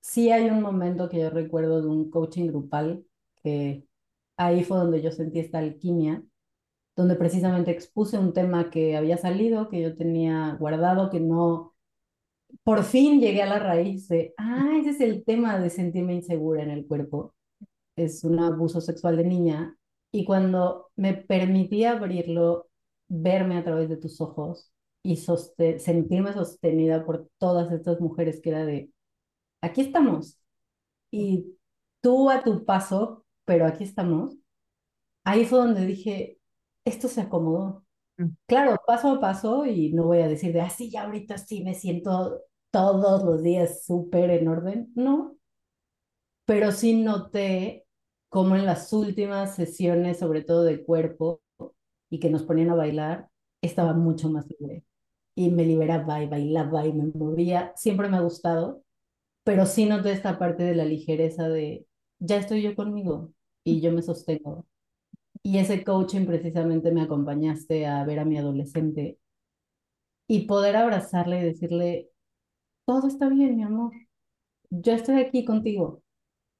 Sí 0.00 0.30
hay 0.32 0.50
un 0.50 0.62
momento 0.62 1.08
que 1.08 1.20
yo 1.20 1.30
recuerdo 1.30 1.82
de 1.82 1.88
un 1.88 2.10
coaching 2.10 2.48
grupal, 2.48 3.04
que 3.42 3.86
ahí 4.36 4.64
fue 4.64 4.78
donde 4.78 5.02
yo 5.02 5.12
sentí 5.12 5.40
esta 5.40 5.58
alquimia, 5.58 6.22
donde 6.96 7.16
precisamente 7.16 7.70
expuse 7.72 8.18
un 8.18 8.32
tema 8.32 8.70
que 8.70 8.96
había 8.96 9.18
salido, 9.18 9.68
que 9.68 9.82
yo 9.82 9.96
tenía 9.96 10.56
guardado, 10.60 11.10
que 11.10 11.20
no, 11.20 11.74
por 12.64 12.84
fin 12.84 13.20
llegué 13.20 13.42
a 13.42 13.46
la 13.46 13.58
raíz 13.58 14.08
de, 14.08 14.34
ah, 14.38 14.72
ese 14.80 14.90
es 14.90 15.00
el 15.00 15.24
tema 15.24 15.58
de 15.58 15.70
sentirme 15.70 16.14
insegura 16.14 16.62
en 16.62 16.70
el 16.70 16.86
cuerpo. 16.86 17.34
Es 17.96 18.24
un 18.24 18.38
abuso 18.40 18.80
sexual 18.80 19.16
de 19.16 19.24
niña. 19.24 19.76
Y 20.12 20.24
cuando 20.24 20.90
me 20.96 21.14
permití 21.14 21.84
abrirlo, 21.84 22.68
verme 23.08 23.58
a 23.58 23.64
través 23.64 23.88
de 23.88 23.96
tus 23.96 24.20
ojos 24.20 24.72
y 25.02 25.16
sentirme 25.16 26.32
sostenida 26.32 27.04
por 27.04 27.28
todas 27.38 27.72
estas 27.72 28.00
mujeres 28.00 28.40
que 28.42 28.50
era 28.50 28.66
de, 28.66 28.90
aquí 29.62 29.82
estamos. 29.82 30.38
Y 31.10 31.56
tú 32.00 32.30
a 32.30 32.42
tu 32.42 32.64
paso, 32.64 33.24
pero 33.44 33.66
aquí 33.66 33.84
estamos. 33.84 34.36
Ahí 35.24 35.44
fue 35.46 35.58
donde 35.58 35.86
dije, 35.86 36.38
esto 36.84 37.08
se 37.08 37.20
acomodó. 37.22 37.84
Claro, 38.46 38.76
paso 38.86 39.10
a 39.12 39.20
paso 39.20 39.64
y 39.66 39.92
no 39.92 40.04
voy 40.06 40.18
a 40.20 40.28
decir 40.28 40.52
de, 40.52 40.60
así 40.60 40.86
ah, 40.88 40.90
ya 40.92 41.02
ahorita 41.04 41.38
sí 41.38 41.62
me 41.62 41.74
siento 41.74 42.42
todos 42.70 43.22
los 43.24 43.42
días 43.42 43.84
súper 43.86 44.30
en 44.30 44.48
orden, 44.48 44.92
no, 44.96 45.36
pero 46.44 46.72
sí 46.72 46.94
noté 47.02 47.86
como 48.28 48.56
en 48.56 48.66
las 48.66 48.92
últimas 48.92 49.54
sesiones, 49.54 50.18
sobre 50.18 50.42
todo 50.44 50.64
de 50.64 50.82
cuerpo, 50.84 51.42
y 52.10 52.20
que 52.20 52.30
nos 52.30 52.42
ponían 52.44 52.70
a 52.70 52.74
bailar, 52.74 53.30
estaba 53.62 53.94
mucho 53.94 54.30
más 54.30 54.46
libre. 54.60 54.84
Y 55.34 55.50
me 55.50 55.64
liberaba 55.66 56.22
y 56.22 56.28
bailaba 56.28 56.86
y 56.86 56.92
me 56.92 57.06
movía. 57.14 57.72
Siempre 57.76 58.08
me 58.08 58.16
ha 58.18 58.20
gustado, 58.20 58.82
pero 59.44 59.66
sí 59.66 59.86
noté 59.86 60.12
esta 60.12 60.38
parte 60.38 60.64
de 60.64 60.74
la 60.76 60.84
ligereza 60.86 61.48
de, 61.48 61.86
ya 62.20 62.38
estoy 62.38 62.62
yo 62.62 62.76
conmigo 62.76 63.32
y 63.64 63.80
yo 63.82 63.92
me 63.92 64.02
sostengo. 64.02 64.66
Y 65.42 65.58
ese 65.58 65.84
coaching 65.84 66.26
precisamente 66.26 66.92
me 66.92 67.02
acompañaste 67.02 67.86
a 67.86 68.04
ver 68.04 68.20
a 68.20 68.24
mi 68.24 68.38
adolescente 68.38 69.18
y 70.26 70.46
poder 70.46 70.76
abrazarle 70.76 71.40
y 71.40 71.44
decirle, 71.44 72.10
todo 72.86 73.08
está 73.08 73.28
bien, 73.28 73.56
mi 73.56 73.62
amor. 73.64 73.92
Yo 74.70 74.92
estoy 74.94 75.20
aquí 75.20 75.44
contigo. 75.44 76.02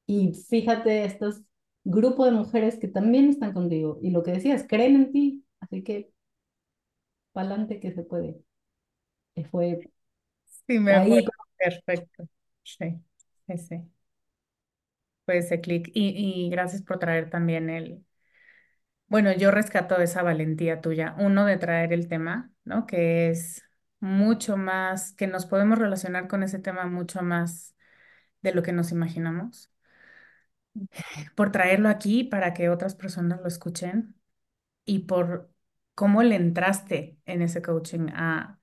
Y 0.06 0.34
fíjate, 0.34 1.04
estos 1.04 1.42
grupo 1.84 2.24
de 2.24 2.32
mujeres 2.32 2.78
que 2.78 2.88
también 2.88 3.28
están 3.30 3.52
contigo. 3.52 3.98
Y 4.02 4.10
lo 4.10 4.22
que 4.22 4.32
decías, 4.32 4.66
creen 4.68 4.96
en 4.96 5.12
ti. 5.12 5.44
Así 5.60 5.82
que, 5.82 6.10
pa'lante 7.32 7.80
que 7.80 7.92
se 7.92 8.02
puede. 8.02 8.40
Y 9.34 9.44
fue 9.44 9.90
sí, 10.66 10.78
me 10.78 10.92
ahí. 10.92 11.24
Perfecto. 11.58 12.28
Sí, 12.62 13.00
sí, 13.46 13.58
sí. 13.58 13.82
Fue 15.24 15.38
ese 15.38 15.60
clic. 15.60 15.90
Y, 15.94 16.46
y 16.46 16.50
gracias 16.50 16.82
por 16.82 16.98
traer 16.98 17.30
también 17.30 17.70
el, 17.70 18.04
bueno, 19.08 19.32
yo 19.32 19.50
rescato 19.50 19.96
esa 19.98 20.22
valentía 20.22 20.80
tuya. 20.80 21.14
Uno 21.18 21.44
de 21.46 21.56
traer 21.58 21.92
el 21.92 22.08
tema, 22.08 22.52
¿no? 22.64 22.86
Que 22.86 23.30
es 23.30 23.62
mucho 24.00 24.56
más, 24.56 25.12
que 25.14 25.26
nos 25.26 25.46
podemos 25.46 25.78
relacionar 25.78 26.28
con 26.28 26.42
ese 26.42 26.58
tema 26.58 26.86
mucho 26.86 27.22
más 27.22 27.74
de 28.42 28.52
lo 28.54 28.62
que 28.62 28.72
nos 28.72 28.92
imaginamos. 28.92 29.70
Por 31.36 31.50
traerlo 31.52 31.88
aquí 31.88 32.24
para 32.24 32.54
que 32.54 32.68
otras 32.70 32.94
personas 32.94 33.40
lo 33.40 33.48
escuchen 33.48 34.14
y 34.84 35.00
por 35.00 35.52
cómo 35.94 36.22
le 36.22 36.36
entraste 36.36 37.18
en 37.26 37.42
ese 37.42 37.62
coaching 37.62 38.08
a, 38.14 38.60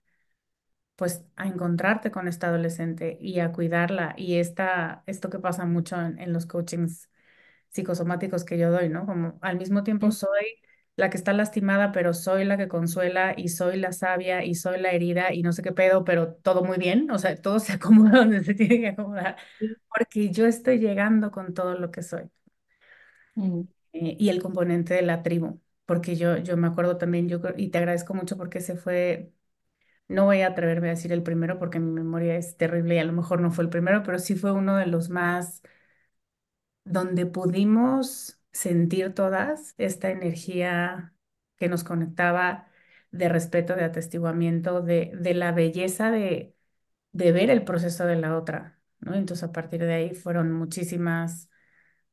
pues, 0.96 1.26
a 1.36 1.48
encontrarte 1.48 2.12
con 2.12 2.28
esta 2.28 2.48
adolescente 2.48 3.18
y 3.22 3.40
a 3.40 3.52
cuidarla. 3.52 4.14
Y 4.18 4.38
esta, 4.38 5.04
esto 5.08 5.30
que 5.30 5.40
pasa 5.40 5.66
mucho 5.66 6.00
en, 6.02 6.20
en 6.20 6.34
los 6.34 6.46
coachings 6.46 7.10
psicosomáticos 7.76 8.46
que 8.46 8.58
yo 8.58 8.72
doy, 8.72 8.90
¿no? 8.90 9.06
Como 9.06 9.38
al 9.42 9.58
mismo 9.58 9.84
tiempo 9.84 10.12
soy 10.12 10.46
la 10.96 11.10
que 11.10 11.18
está 11.18 11.34
lastimada, 11.34 11.92
pero 11.92 12.14
soy 12.14 12.46
la 12.46 12.58
que 12.58 12.68
consuela 12.70 13.34
y 13.38 13.50
soy 13.50 13.78
la 13.80 13.92
sabia 13.92 14.44
y 14.46 14.56
soy 14.56 14.80
la 14.80 14.92
herida 14.92 15.34
y 15.34 15.44
no 15.44 15.52
sé 15.54 15.62
qué 15.64 15.74
pedo, 15.74 16.06
pero 16.06 16.34
todo 16.36 16.64
muy 16.64 16.78
bien, 16.78 17.12
o 17.12 17.20
sea, 17.20 17.36
todo 17.42 17.60
se 17.60 17.74
acomoda 17.76 18.20
donde 18.20 18.44
se 18.44 18.54
tiene 18.56 18.80
que 18.82 18.88
acomodar, 18.90 19.38
porque 19.90 20.32
yo 20.32 20.46
estoy 20.48 20.80
llegando 20.80 21.32
con 21.32 21.54
todo 21.54 21.76
lo 21.76 21.92
que 21.92 22.04
soy. 22.04 22.30
Mm. 23.36 23.68
Eh, 23.94 24.18
y 24.20 24.30
el 24.30 24.42
componente 24.42 24.94
de 24.94 25.02
la 25.04 25.24
tribu, 25.24 25.62
porque 25.86 26.16
yo, 26.16 26.38
yo 26.38 26.58
me 26.58 26.68
acuerdo 26.68 26.98
también, 26.98 27.30
yo, 27.30 27.40
y 27.56 27.70
te 27.70 27.78
agradezco 27.78 28.14
mucho 28.14 28.36
porque 28.38 28.60
se 28.62 28.76
fue, 28.76 29.32
no 30.10 30.26
voy 30.26 30.42
a 30.42 30.50
atreverme 30.50 30.88
a 30.90 30.92
decir 30.92 31.14
el 31.14 31.24
primero 31.24 31.60
porque 31.60 31.80
mi 31.80 31.92
memoria 31.92 32.38
es 32.38 32.58
terrible 32.58 32.96
y 32.96 33.00
a 33.00 33.06
lo 33.06 33.14
mejor 33.14 33.42
no 33.42 33.52
fue 33.52 33.66
el 33.66 33.70
primero, 33.72 34.04
pero 34.04 34.20
sí 34.20 34.36
fue 34.36 34.52
uno 34.54 34.78
de 34.78 34.88
los 34.88 35.10
más, 35.10 35.64
donde 36.86 37.28
pudimos 37.28 38.42
sentir 38.54 39.14
todas 39.16 39.76
esta 39.80 40.12
energía 40.12 41.16
que 41.58 41.70
nos 41.70 41.86
conectaba 41.86 42.70
de 43.12 43.30
respeto, 43.30 43.76
de 43.76 43.86
atestiguamiento, 43.86 44.82
de, 44.84 45.12
de 45.16 45.36
la 45.36 45.54
belleza 45.54 46.12
de, 46.12 46.56
de 47.14 47.32
ver 47.32 47.50
el 47.52 47.64
proceso 47.66 48.06
de 48.06 48.18
la 48.18 48.38
otra, 48.38 48.80
¿no? 49.00 49.16
Entonces 49.16 49.44
a 49.46 49.52
partir 49.54 49.82
de 49.82 49.94
ahí 49.94 50.16
fueron 50.16 50.52
muchísimas, 50.54 51.50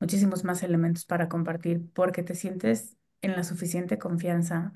muchísimos 0.01 0.45
más 0.45 0.63
elementos 0.63 1.05
para 1.07 1.29
compartir 1.29 1.83
porque 1.95 2.23
te 2.25 2.35
sientes 2.35 2.97
en 3.23 3.33
la 3.37 3.45
suficiente 3.45 3.99
confianza 3.99 4.73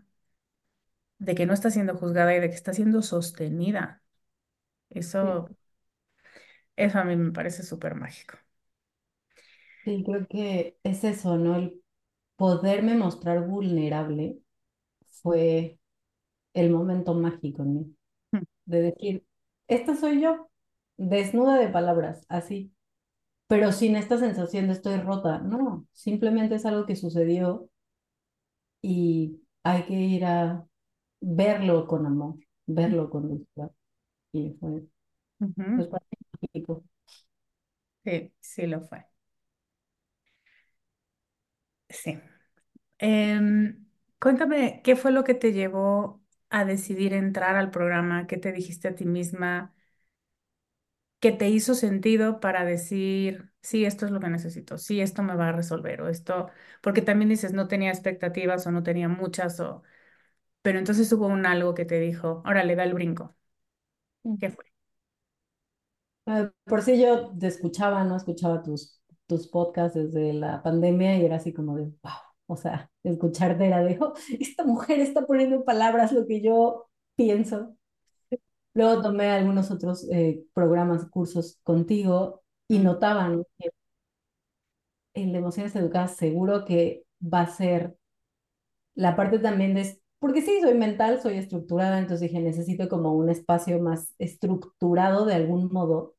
de 1.19 1.35
que 1.35 1.47
no 1.47 1.53
está 1.55 1.71
siendo 1.71 1.97
juzgada 1.97 2.35
y 2.37 2.41
de 2.41 2.49
que 2.51 2.55
está 2.57 2.73
siendo 2.75 3.03
sostenida. 3.03 4.03
Eso, 4.91 5.49
eso 6.77 6.99
a 6.99 7.05
mí 7.05 7.17
me 7.17 7.33
parece 7.33 7.63
súper 7.63 7.95
mágico. 7.95 8.39
Sí, 9.87 10.05
creo 10.05 10.29
que 10.29 10.79
es 10.85 11.05
eso, 11.05 11.38
¿no? 11.38 11.57
El 11.57 11.83
poderme 12.37 12.94
mostrar 12.96 13.46
vulnerable 13.46 14.38
fue 15.22 15.81
el 16.55 16.70
momento 16.70 17.14
mágico 17.14 17.62
en 17.64 17.75
mí. 17.75 17.96
Hmm. 18.33 18.42
De 18.66 18.83
decir, 18.83 19.27
esta 19.68 19.96
soy 19.96 20.22
yo, 20.22 20.51
desnuda 20.99 21.59
de 21.59 21.68
palabras, 21.68 22.27
así. 22.29 22.72
Pero 23.49 23.72
sin 23.72 23.96
esta 23.96 24.18
sensación 24.18 24.68
de 24.68 24.75
estoy 24.75 24.99
rota. 24.99 25.38
No, 25.40 25.87
simplemente 25.92 26.57
es 26.57 26.66
algo 26.66 26.87
que 26.87 26.96
sucedió 26.96 27.70
y 28.83 29.40
hay 29.62 29.85
que 29.87 29.94
ir 29.94 30.25
a 30.25 30.66
verlo 31.20 31.87
con 31.87 32.07
amor, 32.07 32.37
verlo 32.66 33.11
con 33.11 33.29
dulzura. 33.29 33.70
Y 34.33 34.55
fue, 34.61 34.85
pues, 35.75 35.88
mágico. 36.42 36.85
Sí, 38.05 38.33
sí 38.40 38.66
lo 38.66 38.81
fue. 38.88 39.05
Sí. 42.03 42.19
Em, 42.99 43.87
cuéntame, 44.21 44.83
¿qué 44.85 44.97
fue 44.97 45.13
lo 45.13 45.25
que 45.25 45.35
te 45.35 45.53
llevó 45.55 46.23
a 46.51 46.65
decidir 46.65 47.15
entrar 47.15 47.57
al 47.57 47.71
programa? 47.71 48.27
¿Qué 48.27 48.37
te 48.39 48.53
dijiste 48.53 48.89
a 48.89 48.95
ti 48.95 49.07
misma? 49.07 49.75
¿Qué 51.21 51.33
te 51.33 51.49
hizo 51.49 51.75
sentido 51.75 52.41
para 52.41 52.65
decir, 52.65 53.51
sí, 53.63 53.85
esto 53.85 54.05
es 54.07 54.13
lo 54.13 54.21
que 54.21 54.29
necesito, 54.29 54.79
sí, 54.79 55.01
esto 55.01 55.23
me 55.23 55.35
va 55.35 55.49
a 55.49 55.53
resolver 55.53 56.03
o 56.03 56.09
esto, 56.09 56.51
porque 56.83 57.03
también 57.03 57.31
dices, 57.31 57.53
no 57.53 57.69
tenía 57.69 57.91
expectativas 57.91 58.67
o 58.67 58.71
no 58.71 58.83
tenía 58.83 59.09
muchas 59.09 59.59
o, 59.61 59.83
pero 60.63 60.79
entonces 60.81 61.13
hubo 61.13 61.27
un 61.29 61.47
algo 61.47 61.75
que 61.75 61.85
te 61.87 62.01
dijo, 62.01 62.43
ahora 62.47 62.65
le 62.65 62.77
da 62.77 62.85
el 62.85 62.95
brinco. 62.95 63.37
¿Qué 64.41 64.51
fue? 64.51 64.65
Ah, 66.27 66.53
por 66.65 66.83
si 66.83 67.01
yo 67.01 67.31
te 67.39 67.47
escuchaba, 67.49 68.05
¿no? 68.05 68.17
Escuchaba 68.17 68.63
tus 68.63 68.96
tus 69.27 69.49
podcasts 69.49 69.95
desde 69.97 70.33
la 70.33 70.62
pandemia 70.62 71.17
y 71.17 71.25
era 71.25 71.37
así 71.37 71.53
como 71.53 71.77
de, 71.77 71.85
wow, 71.85 72.12
o 72.47 72.57
sea, 72.57 72.91
escucharte 73.03 73.67
era 73.67 73.83
de, 73.83 73.99
oh, 74.01 74.15
esta 74.41 74.65
mujer 74.65 75.01
está 75.01 75.27
poniendo 75.27 75.57
en 75.57 75.65
palabras 75.65 76.12
lo 76.12 76.27
que 76.27 76.41
yo 76.43 76.89
pienso. 77.17 77.77
Luego 78.75 79.03
tomé 79.03 79.31
algunos 79.31 79.71
otros 79.71 80.07
eh, 80.12 80.45
programas, 80.53 81.07
cursos 81.07 81.59
contigo 81.62 82.43
y 82.69 82.79
notaban 82.79 83.45
que 83.59 83.71
el 85.15 85.33
de 85.33 85.39
emociones 85.39 85.75
educadas 85.77 86.17
seguro 86.17 86.65
que 86.65 87.05
va 87.23 87.41
a 87.43 87.47
ser 87.47 87.97
la 88.95 89.17
parte 89.17 89.39
también 89.39 89.75
de, 89.75 90.01
porque 90.19 90.43
sí, 90.43 90.61
soy 90.61 90.75
mental, 90.75 91.21
soy 91.21 91.37
estructurada, 91.39 91.99
entonces 91.99 92.31
dije, 92.31 92.43
necesito 92.43 92.89
como 92.89 93.12
un 93.12 93.31
espacio 93.31 93.79
más 93.81 94.15
estructurado 94.19 95.25
de 95.27 95.35
algún 95.35 95.73
modo, 95.73 96.15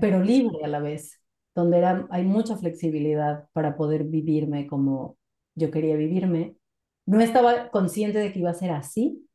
pero 0.00 0.22
libre 0.22 0.64
a 0.64 0.68
la 0.68 0.80
vez 0.80 1.20
donde 1.58 1.78
era, 1.78 2.06
hay 2.10 2.24
mucha 2.24 2.56
flexibilidad 2.56 3.48
para 3.52 3.76
poder 3.76 4.04
vivirme 4.04 4.68
como 4.68 5.18
yo 5.56 5.72
quería 5.72 5.96
vivirme. 5.96 6.56
No 7.04 7.20
estaba 7.20 7.70
consciente 7.70 8.18
de 8.18 8.32
que 8.32 8.38
iba 8.38 8.50
a 8.50 8.54
ser 8.54 8.70
así, 8.70 9.28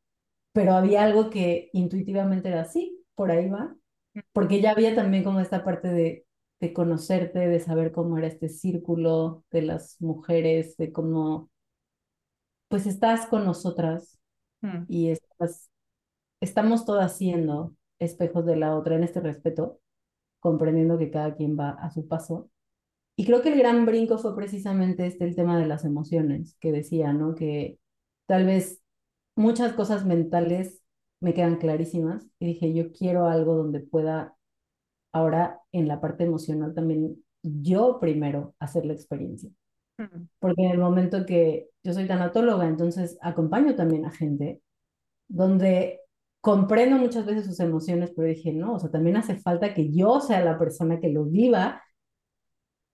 pero 0.54 0.72
había 0.72 1.04
algo 1.04 1.28
que 1.28 1.68
intuitivamente 1.74 2.48
era 2.48 2.62
así, 2.62 3.04
por 3.14 3.30
ahí 3.30 3.50
va, 3.50 3.76
porque 4.32 4.62
ya 4.62 4.70
había 4.70 4.94
también 4.94 5.22
como 5.22 5.40
esta 5.40 5.64
parte 5.64 5.88
de, 5.88 6.26
de 6.60 6.72
conocerte, 6.72 7.40
de 7.40 7.60
saber 7.60 7.92
cómo 7.92 8.16
era 8.16 8.26
este 8.26 8.48
círculo 8.48 9.44
de 9.50 9.60
las 9.60 10.00
mujeres, 10.00 10.78
de 10.78 10.92
cómo, 10.92 11.50
pues 12.68 12.86
estás 12.86 13.26
con 13.26 13.44
nosotras 13.44 14.18
mm. 14.62 14.84
y 14.88 15.10
estás, 15.10 15.70
estamos 16.40 16.86
todas 16.86 17.18
siendo 17.18 17.74
espejos 17.98 18.46
de 18.46 18.56
la 18.56 18.76
otra 18.76 18.96
en 18.96 19.04
este 19.04 19.20
respeto 19.20 19.80
comprendiendo 20.44 20.98
que 20.98 21.10
cada 21.10 21.34
quien 21.34 21.58
va 21.58 21.70
a 21.70 21.90
su 21.90 22.06
paso. 22.06 22.50
Y 23.16 23.26
creo 23.26 23.42
que 23.42 23.52
el 23.52 23.58
gran 23.58 23.86
brinco 23.86 24.18
fue 24.18 24.36
precisamente 24.36 25.06
este, 25.06 25.24
el 25.24 25.36
tema 25.36 25.58
de 25.58 25.66
las 25.66 25.84
emociones, 25.86 26.56
que 26.60 26.72
decía, 26.72 27.12
¿no? 27.14 27.34
Que 27.34 27.78
tal 28.26 28.46
vez 28.46 28.82
muchas 29.36 29.72
cosas 29.72 30.04
mentales 30.04 30.82
me 31.20 31.34
quedan 31.34 31.56
clarísimas 31.56 32.26
y 32.38 32.46
dije, 32.46 32.74
yo 32.74 32.92
quiero 32.92 33.26
algo 33.28 33.56
donde 33.56 33.80
pueda 33.80 34.36
ahora 35.12 35.60
en 35.72 35.88
la 35.88 36.00
parte 36.00 36.24
emocional 36.24 36.74
también 36.74 37.24
yo 37.42 38.00
primero 38.00 38.54
hacer 38.58 38.84
la 38.86 38.94
experiencia. 38.94 39.50
Mm, 39.98 40.26
Porque 40.40 40.62
en 40.64 40.70
el 40.72 40.78
momento 40.78 41.26
que 41.26 41.70
yo 41.82 41.94
soy 41.94 42.06
tanatóloga, 42.06 42.68
entonces 42.68 43.18
acompaño 43.22 43.76
también 43.76 44.06
a 44.06 44.10
gente 44.10 44.60
donde 45.28 46.00
comprendo 46.44 46.98
muchas 46.98 47.24
veces 47.24 47.46
sus 47.46 47.58
emociones, 47.60 48.12
pero 48.14 48.28
dije, 48.28 48.52
no, 48.52 48.74
o 48.74 48.78
sea, 48.78 48.90
también 48.90 49.16
hace 49.16 49.36
falta 49.36 49.72
que 49.72 49.90
yo 49.90 50.20
sea 50.20 50.44
la 50.44 50.58
persona 50.58 51.00
que 51.00 51.08
lo 51.08 51.24
viva 51.24 51.82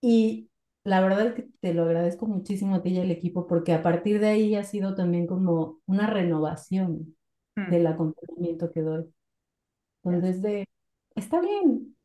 y 0.00 0.48
la 0.84 1.00
verdad 1.00 1.26
es 1.26 1.34
que 1.34 1.48
te 1.60 1.74
lo 1.74 1.82
agradezco 1.82 2.26
muchísimo 2.26 2.76
a 2.76 2.82
ti 2.82 2.90
y 2.90 3.00
al 3.00 3.10
equipo 3.10 3.48
porque 3.48 3.72
a 3.72 3.82
partir 3.82 4.20
de 4.20 4.28
ahí 4.28 4.54
ha 4.54 4.62
sido 4.62 4.94
también 4.94 5.26
como 5.26 5.80
una 5.86 6.06
renovación 6.06 7.16
mm, 7.56 7.70
del 7.70 7.88
acompañamiento 7.88 8.70
que 8.72 8.82
doy. 8.82 9.12
Entonces, 10.04 10.42
de, 10.42 10.66
está 11.16 11.40
bien, 11.40 11.96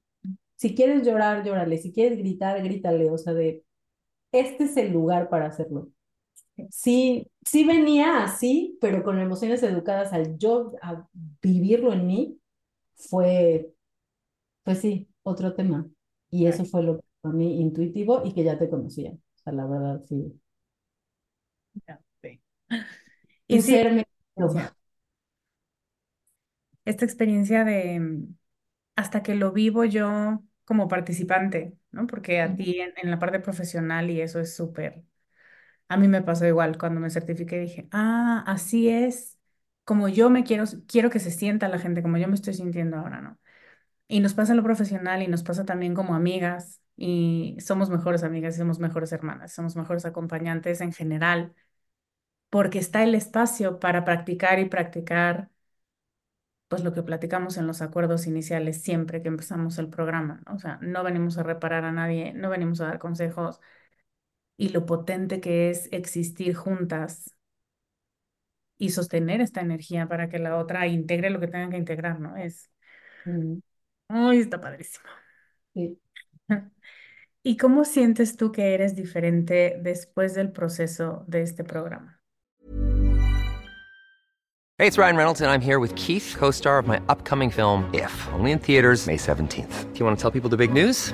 si 0.56 0.76
quieres 0.76 1.06
llorar, 1.06 1.46
llórale, 1.46 1.78
si 1.78 1.94
quieres 1.94 2.18
gritar, 2.18 2.64
grítale, 2.64 3.12
o 3.12 3.20
sea, 3.20 3.34
de, 3.36 3.64
este 4.32 4.66
es 4.66 4.78
el 4.78 4.94
lugar 4.94 5.30
para 5.30 5.48
hacerlo. 5.48 5.90
Sí, 6.72 7.28
Sí, 7.46 7.64
venía 7.64 8.24
así, 8.24 8.78
pero 8.82 9.04
con 9.04 9.20
emociones 9.20 9.62
educadas 9.62 10.14
al 10.14 10.38
yo 10.40 10.74
a 10.82 11.08
vivirlo 11.42 11.94
en 11.94 12.08
mí, 12.08 12.40
fue, 12.96 13.74
pues 14.64 14.82
sí, 14.82 15.10
otro 15.24 15.54
tema. 15.56 15.88
Y 16.32 16.48
eso 16.48 16.66
fue 16.66 16.84
lo 16.84 16.98
que 17.00 17.04
para 17.22 17.36
mí 17.36 17.62
intuitivo 17.62 18.24
y 18.26 18.34
que 18.34 18.44
ya 18.44 18.58
te 18.60 18.70
conocía. 18.70 19.12
O 19.14 19.20
sea, 19.44 19.54
la 19.54 19.66
verdad, 19.68 20.04
sí. 20.10 20.40
ya, 21.88 22.00
sí. 22.22 22.42
Y 23.48 23.62
sí, 23.62 23.76
esta 26.86 27.06
experiencia 27.06 27.64
de 27.64 28.00
mm, 28.00 28.36
hasta 28.96 29.24
que 29.24 29.36
lo 29.36 29.52
vivo 29.52 29.86
yo 29.86 30.44
como 30.66 30.88
participante, 30.88 31.78
¿no? 31.92 32.08
Porque 32.08 32.42
a 32.42 32.56
ti 32.56 32.80
en, 32.82 32.94
en 33.02 33.12
la 33.12 33.20
parte 33.20 33.40
profesional 33.40 34.10
y 34.12 34.22
eso 34.22 34.40
es 34.40 34.56
súper, 34.56 35.04
a 35.90 35.98
mí 35.98 36.08
me 36.08 36.22
pasó 36.22 36.46
igual 36.48 36.78
cuando 36.78 37.00
me 37.02 37.10
certifiqué, 37.10 37.60
dije, 37.60 37.88
ah, 37.92 38.44
así 38.48 38.90
es 38.90 39.38
como 39.84 40.10
yo 40.10 40.30
me 40.30 40.44
quiero, 40.44 40.66
quiero 40.88 41.10
que 41.12 41.20
se 41.20 41.32
sienta 41.32 41.68
la 41.70 41.80
gente, 41.80 42.02
como 42.02 42.18
yo 42.18 42.28
me 42.28 42.36
estoy 42.36 42.54
sintiendo 42.56 42.98
ahora, 42.98 43.22
¿no? 43.22 43.38
Y 44.08 44.20
nos 44.22 44.34
pasa 44.36 44.56
lo 44.56 44.64
profesional 44.64 45.24
y 45.24 45.28
nos 45.28 45.44
pasa 45.44 45.66
también 45.66 45.96
como 45.96 46.16
amigas 46.16 46.82
y 46.98 47.58
somos 47.60 47.90
mejores 47.90 48.24
amigas 48.24 48.58
somos 48.58 48.80
mejores 48.80 49.12
hermanas, 49.14 49.54
somos 49.54 49.76
mejores 49.76 50.06
acompañantes 50.06 50.82
en 50.82 50.94
general, 50.94 51.56
porque 52.50 52.80
está 52.80 53.04
el 53.04 53.16
espacio 53.16 53.80
para 53.80 54.06
practicar 54.06 54.60
y 54.60 54.66
practicar 54.66 55.50
pues 56.68 56.84
lo 56.84 56.94
que 56.94 57.04
platicamos 57.04 57.58
en 57.58 57.68
los 57.68 57.82
acuerdos 57.82 58.28
iniciales 58.28 58.82
siempre 58.82 59.22
que 59.22 59.28
empezamos 59.28 59.78
el 59.78 59.90
programa, 59.90 60.42
¿no? 60.48 60.56
O 60.56 60.60
sea, 60.60 60.80
no 60.82 61.04
venimos 61.04 61.38
a 61.38 61.44
reparar 61.44 61.86
a 61.86 61.92
nadie, 61.92 62.34
no 62.34 62.50
venimos 62.50 62.82
a 62.82 62.86
dar 62.88 63.00
consejos 63.00 63.62
y 64.58 64.70
lo 64.70 64.86
potente 64.86 65.42
que 65.42 65.70
es 65.70 65.90
existir 65.92 66.56
juntas 66.56 67.36
y 68.78 68.90
sostener 68.90 69.42
esta 69.42 69.62
energía 69.62 70.08
para 70.08 70.30
que 70.30 70.40
la 70.40 70.58
otra 70.58 70.88
integre 70.88 71.30
lo 71.30 71.40
que 71.40 71.48
tenga 71.48 71.70
que 71.70 71.78
integrar, 71.78 72.20
¿no? 72.20 72.36
Es, 72.38 72.70
Mm, 73.26 73.60
uy, 74.10 74.38
está 74.40 74.62
padrísimo. 74.62 75.06
sí. 75.74 76.00
¿Y 77.44 77.58
cómo 77.58 77.86
sientes 77.86 78.38
tú 78.38 78.52
que 78.52 78.74
eres 78.74 78.96
diferente 78.96 79.78
después 79.82 80.34
del 80.34 80.52
proceso 80.52 81.26
de 81.28 81.42
este 81.44 81.64
programa? 81.64 82.20
Hey, 84.78 84.88
it's 84.88 84.98
Ryan 84.98 85.16
Reynolds, 85.16 85.42
and 85.42 85.50
I'm 85.50 85.62
here 85.62 85.80
with 85.80 85.96
Keith, 85.96 86.36
co 86.38 86.52
star 86.52 86.80
of 86.80 86.88
my 86.88 87.00
upcoming 87.08 87.50
film, 87.50 87.90
If, 87.94 88.12
only 88.34 88.52
in 88.52 88.60
theaters, 88.60 89.08
May 89.08 89.18
17th. 89.18 89.94
Do 89.94 90.00
you 90.00 90.06
want 90.06 90.18
to 90.18 90.22
tell 90.22 90.32
people 90.32 90.50
the 90.50 90.58
big 90.58 90.74
news? 90.74 91.14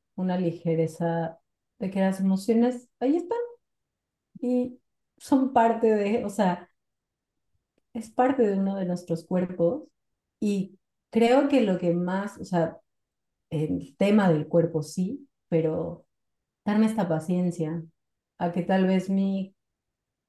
una 0.15 0.37
ligereza 0.37 1.39
de 1.79 1.91
que 1.91 1.99
las 2.01 2.19
emociones 2.19 2.89
ahí 2.99 3.17
están 3.17 3.39
y 4.41 4.79
son 5.17 5.53
parte 5.53 5.87
de, 5.87 6.25
o 6.25 6.29
sea, 6.29 6.69
es 7.93 8.09
parte 8.09 8.43
de 8.43 8.57
uno 8.57 8.75
de 8.75 8.85
nuestros 8.85 9.25
cuerpos 9.25 9.83
y 10.39 10.79
creo 11.09 11.49
que 11.49 11.61
lo 11.61 11.77
que 11.79 11.93
más, 11.93 12.37
o 12.39 12.45
sea, 12.45 12.77
el 13.49 13.95
tema 13.97 14.31
del 14.31 14.47
cuerpo 14.47 14.83
sí, 14.83 15.29
pero 15.49 16.05
darme 16.65 16.87
esta 16.87 17.09
paciencia 17.09 17.83
a 18.39 18.51
que 18.51 18.63
tal 18.63 18.87
vez 18.87 19.09
mi 19.09 19.55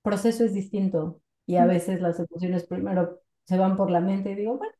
proceso 0.02 0.44
es 0.44 0.54
distinto 0.54 1.20
y 1.46 1.56
a 1.56 1.66
veces 1.66 2.00
las 2.00 2.18
emociones 2.20 2.66
primero 2.66 3.20
se 3.46 3.58
van 3.58 3.76
por 3.76 3.90
la 3.90 4.00
mente 4.00 4.32
y 4.32 4.36
digo, 4.36 4.58
bueno, 4.58 4.74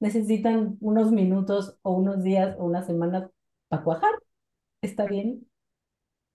necesitan 0.00 0.78
unos 0.80 1.12
minutos 1.12 1.78
o 1.82 1.92
unos 1.92 2.22
días 2.24 2.56
o 2.58 2.66
unas 2.66 2.86
semanas 2.86 3.30
para 3.68 3.84
cuajar, 3.84 4.12
está 4.82 5.06
bien, 5.06 5.46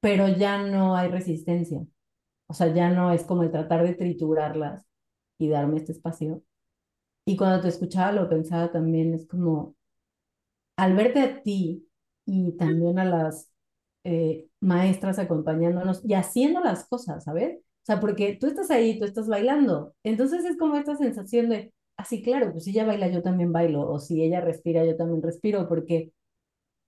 pero 0.01 0.27
ya 0.29 0.59
no 0.63 0.95
hay 0.95 1.09
resistencia. 1.09 1.85
O 2.47 2.53
sea, 2.53 2.73
ya 2.73 2.89
no 2.91 3.11
es 3.13 3.23
como 3.25 3.43
el 3.43 3.51
tratar 3.51 3.83
de 3.85 3.95
triturarlas 3.95 4.85
y 5.39 5.49
darme 5.49 5.77
este 5.77 5.93
espacio. 5.93 6.43
Y 7.25 7.37
cuando 7.37 7.61
te 7.61 7.69
escuchaba 7.69 8.11
lo 8.13 8.29
pensaba 8.29 8.71
también, 8.71 9.13
es 9.13 9.27
como, 9.27 9.75
al 10.75 10.95
verte 10.95 11.19
a 11.21 11.41
ti 11.43 11.87
y 12.25 12.53
también 12.57 12.99
a 12.99 13.05
las 13.05 13.51
eh, 14.03 14.47
maestras 14.61 15.19
acompañándonos 15.19 16.03
y 16.05 16.13
haciendo 16.13 16.61
las 16.61 16.87
cosas, 16.87 17.23
¿sabes? 17.23 17.59
O 17.59 17.85
sea, 17.85 17.99
porque 17.99 18.37
tú 18.39 18.47
estás 18.47 18.69
ahí, 18.71 18.99
tú 18.99 19.05
estás 19.05 19.27
bailando. 19.27 19.95
Entonces 20.03 20.45
es 20.45 20.57
como 20.57 20.75
esta 20.75 20.95
sensación 20.97 21.49
de, 21.49 21.73
así, 21.97 22.21
claro, 22.23 22.51
pues 22.51 22.65
si 22.65 22.71
ella 22.71 22.85
baila, 22.85 23.09
yo 23.09 23.21
también 23.23 23.51
bailo, 23.53 23.89
o 23.89 23.99
si 23.99 24.23
ella 24.23 24.41
respira, 24.41 24.85
yo 24.85 24.97
también 24.97 25.21
respiro, 25.23 25.67
porque 25.69 26.11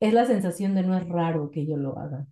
es 0.02 0.14
la 0.14 0.26
sensación 0.26 0.76
de 0.76 0.84
no 0.84 0.98
es 0.98 1.08
raro 1.08 1.52
que 1.52 1.66
yo 1.66 1.78
lo 1.78 1.98
haga. 1.98 2.28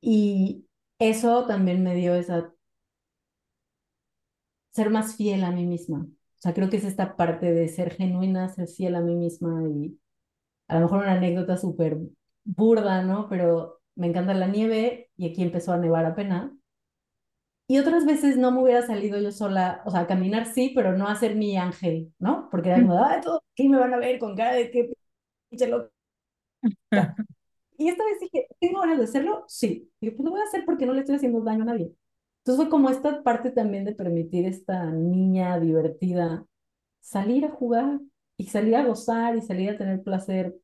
Y 0.00 0.66
eso 0.98 1.46
también 1.46 1.82
me 1.82 1.94
dio 1.94 2.14
esa, 2.14 2.52
ser 4.70 4.90
más 4.90 5.16
fiel 5.16 5.44
a 5.44 5.50
mí 5.50 5.64
misma. 5.66 6.06
O 6.06 6.38
sea, 6.38 6.54
creo 6.54 6.70
que 6.70 6.76
es 6.76 6.84
esta 6.84 7.16
parte 7.16 7.52
de 7.52 7.68
ser 7.68 7.92
genuina, 7.94 8.48
ser 8.48 8.68
fiel 8.68 8.94
a 8.96 9.00
mí 9.00 9.14
misma 9.16 9.62
y 9.68 9.98
a 10.68 10.76
lo 10.76 10.82
mejor 10.82 11.00
una 11.00 11.14
anécdota 11.14 11.56
súper 11.56 11.98
burda, 12.44 13.02
¿no? 13.02 13.28
Pero 13.28 13.80
me 13.96 14.08
encanta 14.08 14.34
la 14.34 14.48
nieve 14.48 15.10
y 15.16 15.30
aquí 15.30 15.42
empezó 15.42 15.72
a 15.72 15.78
nevar 15.78 16.06
apenas. 16.06 16.52
Y 17.68 17.78
otras 17.78 18.06
veces 18.06 18.36
no 18.36 18.52
me 18.52 18.62
hubiera 18.62 18.86
salido 18.86 19.20
yo 19.20 19.32
sola, 19.32 19.82
o 19.84 19.90
sea, 19.90 20.00
a 20.00 20.06
caminar 20.06 20.46
sí, 20.46 20.72
pero 20.74 20.96
no 20.96 21.08
a 21.08 21.16
ser 21.16 21.34
mi 21.34 21.56
ángel, 21.56 22.12
¿no? 22.18 22.48
Porque 22.50 22.68
era 22.70 22.80
como, 22.80 22.96
todos 23.22 23.40
aquí 23.52 23.68
me 23.68 23.78
van 23.78 23.92
a 23.94 23.98
ver 23.98 24.18
con 24.20 24.36
cara 24.36 24.54
de 24.54 24.70
que 24.70 24.92
loca. 25.50 25.90
Y 27.78 27.88
esta 27.88 28.04
vez 28.04 28.18
dije, 28.20 28.48
¿tengo 28.58 28.80
ganas 28.80 28.98
de 28.98 29.04
hacerlo? 29.04 29.44
Sí. 29.48 29.90
Y 30.00 30.10
pues 30.10 30.24
lo 30.24 30.30
voy 30.30 30.40
a 30.40 30.44
hacer 30.44 30.64
porque 30.64 30.86
no 30.86 30.94
le 30.94 31.00
estoy 31.00 31.16
haciendo 31.16 31.42
daño 31.42 31.62
a 31.62 31.66
nadie. 31.66 31.92
Entonces 32.38 32.64
fue 32.64 32.70
como 32.70 32.88
esta 32.88 33.22
parte 33.22 33.50
también 33.50 33.84
de 33.84 33.94
permitir 33.94 34.46
a 34.46 34.48
esta 34.48 34.90
niña 34.90 35.58
divertida 35.60 36.46
salir 37.00 37.44
a 37.44 37.50
jugar 37.50 38.00
y 38.36 38.46
salir 38.46 38.76
a 38.76 38.86
gozar 38.86 39.36
y 39.36 39.42
salir 39.42 39.70
a 39.70 39.78
tener 39.78 40.02
placer 40.02 40.56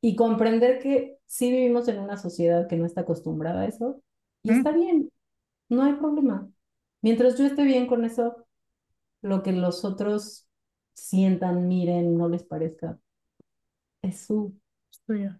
y 0.00 0.16
comprender 0.16 0.78
que 0.80 1.18
sí 1.26 1.50
vivimos 1.50 1.88
en 1.88 2.00
una 2.00 2.16
sociedad 2.16 2.68
que 2.68 2.76
no 2.76 2.86
está 2.86 3.02
acostumbrada 3.02 3.62
a 3.62 3.66
eso 3.66 4.02
y 4.42 4.52
está 4.52 4.70
bien, 4.72 5.10
no 5.68 5.82
hay 5.82 5.94
problema. 5.94 6.48
Mientras 7.02 7.36
yo 7.38 7.46
esté 7.46 7.64
bien 7.64 7.86
con 7.86 8.04
eso, 8.04 8.46
lo 9.22 9.42
que 9.42 9.52
los 9.52 9.84
otros 9.84 10.46
sientan, 10.94 11.68
miren, 11.68 12.16
no 12.16 12.28
les 12.28 12.44
parezca, 12.44 12.98
es 14.06 14.26
su 14.26 14.58
Es 14.90 15.00
tuyo. 15.06 15.38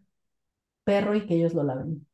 perro 0.84 1.14
y 1.14 1.26
que 1.26 1.34
ellos 1.34 1.52
lo 1.54 1.62
laven. 1.64 2.06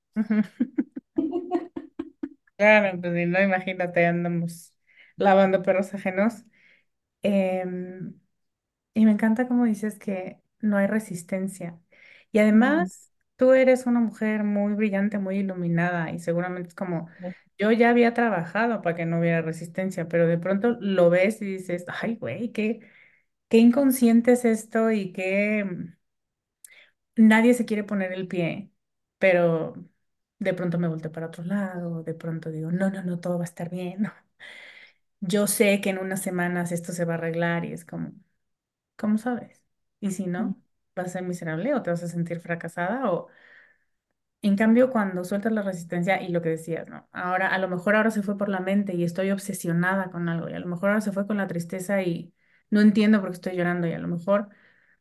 Claro, 2.57 3.01
pues 3.01 3.15
si 3.15 3.27
no, 3.27 3.41
imagínate, 3.43 4.07
andamos 4.07 4.73
lavando 5.17 5.63
perros 5.63 5.93
ajenos. 5.95 6.45
Em, 7.23 8.15
y 8.95 9.07
me 9.07 9.13
encanta 9.13 9.49
cómo 9.49 9.67
dices 9.67 9.99
que 9.99 10.41
no 10.61 10.79
hay 10.79 10.87
resistencia. 10.89 11.81
Y 12.33 12.41
Mm, 12.61 12.91
además, 12.93 13.13
tú 13.37 13.53
eres 13.55 13.87
una 13.87 14.01
mujer 14.01 14.45
muy 14.45 14.75
brillante, 14.75 15.19
muy 15.19 15.39
iluminada 15.39 16.13
y 16.13 16.19
seguramente 16.21 16.71
es 16.71 16.75
como, 16.77 17.11
yo 17.59 17.73
ya 17.73 17.91
había 17.91 18.15
trabajado 18.15 18.83
para 18.83 18.97
que 18.97 19.07
no 19.07 19.21
hubiera 19.21 19.43
resistencia, 19.43 20.09
pero 20.09 20.27
de 20.29 20.39
pronto 20.39 20.77
lo 20.81 21.11
ves 21.11 21.43
y 21.43 21.47
dices, 21.47 21.85
ay, 21.89 22.17
güey, 22.17 22.53
qué, 22.53 22.81
qué 23.49 23.59
inconsciente 23.59 24.33
es 24.33 24.45
esto 24.45 24.91
y 24.93 25.13
que 25.13 25.67
nadie 27.17 27.55
se 27.55 27.65
quiere 27.67 27.85
poner 27.85 28.13
el 28.13 28.29
pie, 28.29 28.71
pero 29.19 29.75
de 30.39 30.55
pronto 30.55 30.79
me 30.79 30.89
volteo 30.89 31.13
para 31.13 31.27
otro 31.29 31.45
lado, 31.45 32.03
de 32.03 32.15
pronto 32.15 32.51
digo, 32.51 32.73
no, 32.73 32.91
no, 32.91 33.03
no, 33.05 33.21
todo 33.21 33.39
va 33.39 33.45
a 33.45 33.47
estar 33.47 33.71
bien. 33.71 34.09
Yo 35.21 35.47
sé 35.47 35.81
que 35.81 35.91
en 35.91 35.99
unas 35.99 36.23
semanas 36.23 36.73
esto 36.73 36.93
se 36.93 37.05
va 37.05 37.15
a 37.15 37.17
arreglar 37.19 37.65
y 37.65 37.73
es 37.73 37.85
como, 37.85 38.13
¿cómo 38.97 39.19
sabes? 39.19 39.63
Y 40.01 40.13
si 40.13 40.27
no, 40.27 40.63
vas 40.97 41.09
a 41.09 41.11
ser 41.11 41.23
miserable 41.25 41.75
o 41.75 41.83
te 41.83 41.91
vas 41.91 42.03
a 42.05 42.09
sentir 42.09 42.41
fracasada 42.41 43.11
o 43.13 43.29
en 44.43 44.57
cambio 44.57 44.91
cuando 44.91 45.25
sueltas 45.25 45.53
la 45.53 45.63
resistencia 45.63 46.21
y 46.23 46.29
lo 46.31 46.43
que 46.43 46.49
decías, 46.51 46.89
¿no? 46.89 47.09
Ahora, 47.13 47.49
a 47.49 47.59
lo 47.59 47.69
mejor 47.69 47.95
ahora 47.97 48.11
se 48.11 48.23
fue 48.23 48.37
por 48.37 48.49
la 48.49 48.61
mente 48.61 48.95
y 48.95 49.05
estoy 49.05 49.31
obsesionada 49.31 50.11
con 50.11 50.29
algo 50.29 50.49
y 50.49 50.55
a 50.55 50.59
lo 50.61 50.67
mejor 50.67 50.91
ahora 50.91 51.01
se 51.01 51.13
fue 51.13 51.27
con 51.27 51.37
la 51.37 51.47
tristeza 51.47 52.03
y 52.03 52.35
no 52.71 52.81
entiendo 52.81 53.21
por 53.21 53.31
qué 53.31 53.35
estoy 53.35 53.57
llorando 53.57 53.87
y 53.87 53.93
a 53.93 53.99
lo 53.99 54.09
mejor, 54.09 54.49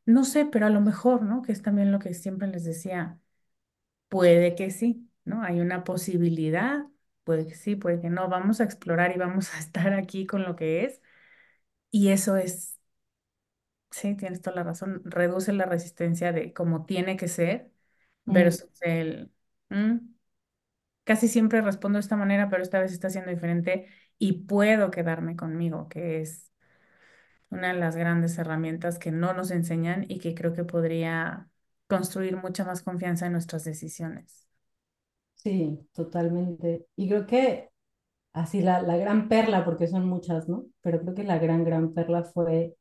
no 0.06 0.24
sé, 0.26 0.46
pero 0.46 0.66
a 0.68 0.70
lo 0.70 0.82
mejor, 0.82 1.24
¿no? 1.24 1.42
Que 1.42 1.52
es 1.52 1.62
también 1.62 1.92
lo 1.92 2.00
que 2.00 2.14
siempre 2.14 2.48
les 2.48 2.64
decía, 2.66 3.20
puede 4.10 4.56
que 4.56 4.72
sí, 4.72 5.10
¿no? 5.26 5.44
Hay 5.44 5.60
una 5.62 5.84
posibilidad, 5.84 6.86
puede 7.24 7.48
que 7.48 7.56
sí, 7.56 7.76
puede 7.76 8.02
que 8.02 8.10
no, 8.10 8.30
vamos 8.30 8.62
a 8.62 8.66
explorar 8.66 9.14
y 9.16 9.20
vamos 9.20 9.54
a 9.56 9.60
estar 9.62 9.94
aquí 9.94 10.26
con 10.28 10.44
lo 10.44 10.56
que 10.56 10.86
es 10.86 11.02
y 11.92 12.10
eso 12.10 12.38
es 12.38 12.80
Sí, 13.92 14.16
tienes 14.16 14.42
toda 14.42 14.56
la 14.58 14.64
razón. 14.64 15.02
Reduce 15.06 15.52
la 15.54 15.66
resistencia 15.66 16.32
de 16.32 16.54
como 16.54 16.86
tiene 16.86 17.18
que 17.18 17.28
ser 17.28 17.72
Mm, 18.28 18.34
versus 18.34 18.70
el 18.82 19.32
"Mm, 19.70 19.98
casi 21.04 21.28
siempre 21.28 21.62
respondo 21.62 21.98
de 21.98 22.02
esta 22.02 22.16
manera, 22.18 22.50
pero 22.50 22.64
esta 22.64 22.80
vez 22.80 22.92
está 22.94 23.10
siendo 23.10 23.32
diferente 23.32 23.88
y 24.18 24.34
puedo 24.44 24.92
quedarme 24.92 25.36
conmigo, 25.36 25.90
que 25.90 26.22
es 26.22 26.51
una 27.52 27.70
de 27.74 27.80
las 27.80 27.96
grandes 27.98 28.38
herramientas 28.40 29.00
que 29.00 29.12
no 29.12 29.34
nos 29.34 29.52
enseñan 29.52 30.06
y 30.10 30.20
que 30.20 30.36
creo 30.36 30.54
que 30.54 30.64
podría 30.66 31.50
construir 31.88 32.38
mucha 32.38 32.66
más 32.66 32.84
confianza 32.84 33.28
en 33.28 33.34
nuestras 33.34 33.64
decisiones. 33.66 34.48
sí, 35.36 35.80
totalmente. 35.94 36.88
Y 36.96 37.10
creo 37.10 37.26
que 37.28 37.70
así 38.34 38.62
la, 38.62 38.82
la 38.82 38.98
gran 38.98 39.30
perla, 39.30 39.66
porque 39.66 39.88
son 39.88 40.06
muchas, 40.08 40.50
¿no? 40.50 40.66
Pero 40.82 41.02
creo 41.02 41.16
que 41.16 41.24
la 41.24 41.40
gran, 41.40 41.64
gran 41.66 41.94
perla 41.94 42.24
fue 42.26 42.76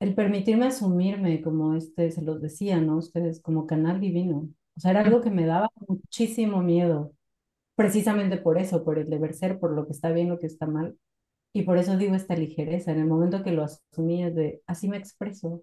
el 0.00 0.14
permitirme 0.14 0.66
asumirme 0.66 1.40
como 1.42 1.74
este, 1.74 2.10
se 2.10 2.22
los 2.22 2.40
decía, 2.40 2.80
¿no? 2.80 2.96
Ustedes 2.98 3.40
como 3.40 3.66
canal 3.66 4.00
divino. 4.00 4.48
O 4.76 4.80
sea, 4.80 4.90
era 4.92 5.00
algo 5.02 5.20
que 5.20 5.30
me 5.30 5.46
daba 5.46 5.70
muchísimo 5.88 6.62
miedo, 6.62 7.12
precisamente 7.76 8.38
por 8.38 8.58
eso, 8.58 8.84
por 8.84 8.98
el 9.00 9.10
deber 9.10 9.34
ser, 9.34 9.58
por 9.60 9.72
lo 9.72 9.86
que 9.86 9.92
está 9.92 10.10
bien, 10.12 10.28
lo 10.30 10.38
que 10.40 10.46
está 10.48 10.66
mal. 10.66 10.98
Y 11.54 11.62
por 11.64 11.78
eso 11.78 11.96
digo 11.96 12.14
esta 12.14 12.36
ligereza. 12.36 12.92
En 12.92 13.00
el 13.00 13.06
momento 13.06 13.42
que 13.42 13.52
lo 13.52 13.64
asumí 13.64 14.24
es 14.24 14.34
de, 14.34 14.62
así 14.66 14.88
me 14.88 14.96
expreso. 14.98 15.62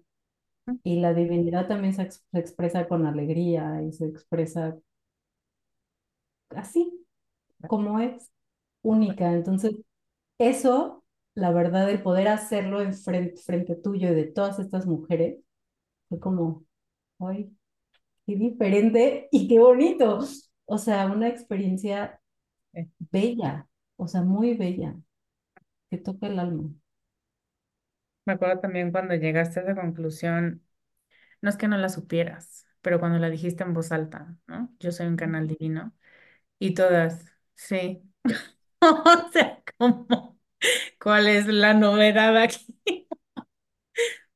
Y 0.84 1.00
la 1.00 1.14
divinidad 1.14 1.68
también 1.68 1.94
se, 1.94 2.02
ex- 2.04 2.24
se 2.32 2.38
expresa 2.40 2.88
con 2.88 3.06
alegría 3.06 3.82
y 3.82 3.92
se 3.92 4.06
expresa 4.06 4.78
así, 6.50 7.06
como 7.68 8.00
es, 8.00 8.30
única. 8.82 9.32
Entonces, 9.34 9.76
eso, 10.38 11.04
la 11.34 11.52
verdad, 11.52 11.90
el 11.90 12.02
poder 12.02 12.28
hacerlo 12.28 12.82
en 12.82 12.94
frente, 12.94 13.36
frente 13.42 13.76
tuyo 13.76 14.10
y 14.12 14.14
de 14.16 14.24
todas 14.26 14.58
estas 14.58 14.86
mujeres, 14.86 15.40
fue 16.08 16.20
como, 16.20 16.64
ay, 17.20 17.56
qué 18.26 18.36
diferente 18.36 19.28
y 19.32 19.48
qué 19.48 19.58
bonito. 19.60 20.20
O 20.66 20.78
sea, 20.78 21.06
una 21.08 21.28
experiencia 21.28 22.20
eh, 22.74 22.88
bella, 23.12 23.68
o 23.96 24.08
sea, 24.08 24.22
muy 24.22 24.54
bella, 24.56 24.96
que 25.90 25.98
toca 25.98 26.26
el 26.26 26.38
alma. 26.38 26.70
Me 28.24 28.34
acuerdo 28.34 28.60
también 28.60 28.92
cuando 28.92 29.14
llegaste 29.14 29.60
a 29.60 29.62
esa 29.64 29.74
conclusión, 29.74 30.62
no 31.42 31.50
es 31.50 31.56
que 31.56 31.68
no 31.68 31.78
la 31.78 31.88
supieras, 31.90 32.66
pero 32.82 33.00
cuando 33.00 33.18
la 33.18 33.30
dijiste 33.30 33.64
en 33.64 33.74
voz 33.74 33.92
alta, 33.92 34.36
¿no? 34.48 34.74
Yo 34.80 34.92
soy 34.92 35.06
un 35.08 35.16
canal 35.16 35.48
divino 35.48 35.94
y 36.58 36.74
todas, 36.74 37.26
sí. 37.54 38.02
O 38.82 39.30
sea, 39.32 39.62
como, 39.78 40.38
¿cuál 41.02 41.28
es 41.28 41.46
la 41.48 41.74
novedad 41.74 42.36
aquí? 42.38 42.78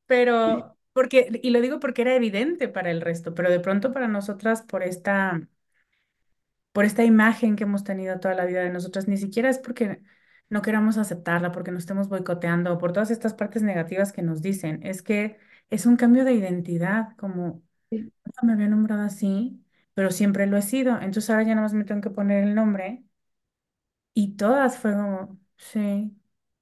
Pero, 0.07 0.77
porque, 0.93 1.29
y 1.43 1.51
lo 1.51 1.61
digo 1.61 1.81
porque 1.81 2.03
era 2.03 2.15
evidente 2.15 2.69
para 2.69 2.91
el 2.91 3.01
resto, 3.01 3.35
pero 3.35 3.51
de 3.51 3.61
pronto 3.61 3.93
para 3.93 4.09
nosotras, 4.09 4.63
por 4.63 4.83
esta, 4.83 5.49
por 6.73 6.85
esta 6.85 7.05
imagen 7.05 7.57
que 7.57 7.65
hemos 7.65 7.85
tenido 7.85 8.19
toda 8.21 8.35
la 8.35 8.45
vida 8.47 8.63
de 8.63 8.71
nosotras, 8.71 9.09
ni 9.09 9.17
siquiera 9.17 9.49
es 9.51 9.59
porque 9.59 10.03
no 10.51 10.63
queramos 10.63 10.99
aceptarla, 10.99 11.53
porque 11.53 11.71
nos 11.73 11.83
estemos 11.85 12.09
boicoteando, 12.09 12.79
por 12.79 12.93
todas 12.93 13.11
estas 13.11 13.35
partes 13.35 13.63
negativas 13.63 14.13
que 14.13 14.23
nos 14.23 14.43
dicen, 14.43 14.81
es 14.85 15.03
que 15.03 15.39
es 15.71 15.87
un 15.87 15.97
cambio 15.97 16.25
de 16.25 16.35
identidad, 16.35 17.17
como 17.17 17.63
Sí. 17.91 18.13
nunca 18.25 18.43
me 18.47 18.53
había 18.55 18.69
nombrado 18.69 19.03
así, 19.03 19.65
pero 19.95 20.11
siempre 20.11 20.47
lo 20.47 20.57
he 20.57 20.63
sido, 20.63 20.95
entonces 21.01 21.31
ahora 21.31 21.43
ya 21.45 21.51
nada 21.55 21.63
más 21.63 21.75
me 21.75 21.85
tengo 21.85 22.01
que 22.03 22.11
poner 22.11 22.45
el 22.45 22.55
nombre 22.55 23.05
Y 24.15 24.37
todas 24.37 24.79
fue 24.79 24.93
como, 24.93 25.39
sí, 25.57 26.17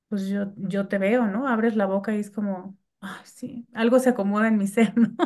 pues 0.09 0.27
yo, 0.29 0.53
yo 0.57 0.89
te 0.89 0.99
veo, 0.99 1.27
¿no? 1.27 1.49
Abres 1.49 1.77
la 1.77 1.87
boca 1.87 2.15
y 2.15 2.21
es 2.21 2.31
como, 2.31 2.79
ah, 3.01 3.23
sí, 3.25 3.67
algo 3.75 3.99
se 3.99 4.11
acomoda 4.11 4.49
en 4.49 4.59
mi 4.59 4.67
ser, 4.69 4.97
¿no? 4.97 5.17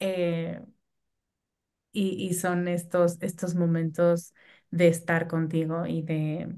Eh, 0.00 0.60
y, 1.92 2.26
y 2.28 2.34
son 2.34 2.68
estos, 2.68 3.18
estos 3.22 3.54
momentos 3.54 4.34
de 4.70 4.88
estar 4.88 5.28
contigo 5.28 5.86
y 5.86 6.02
de 6.02 6.56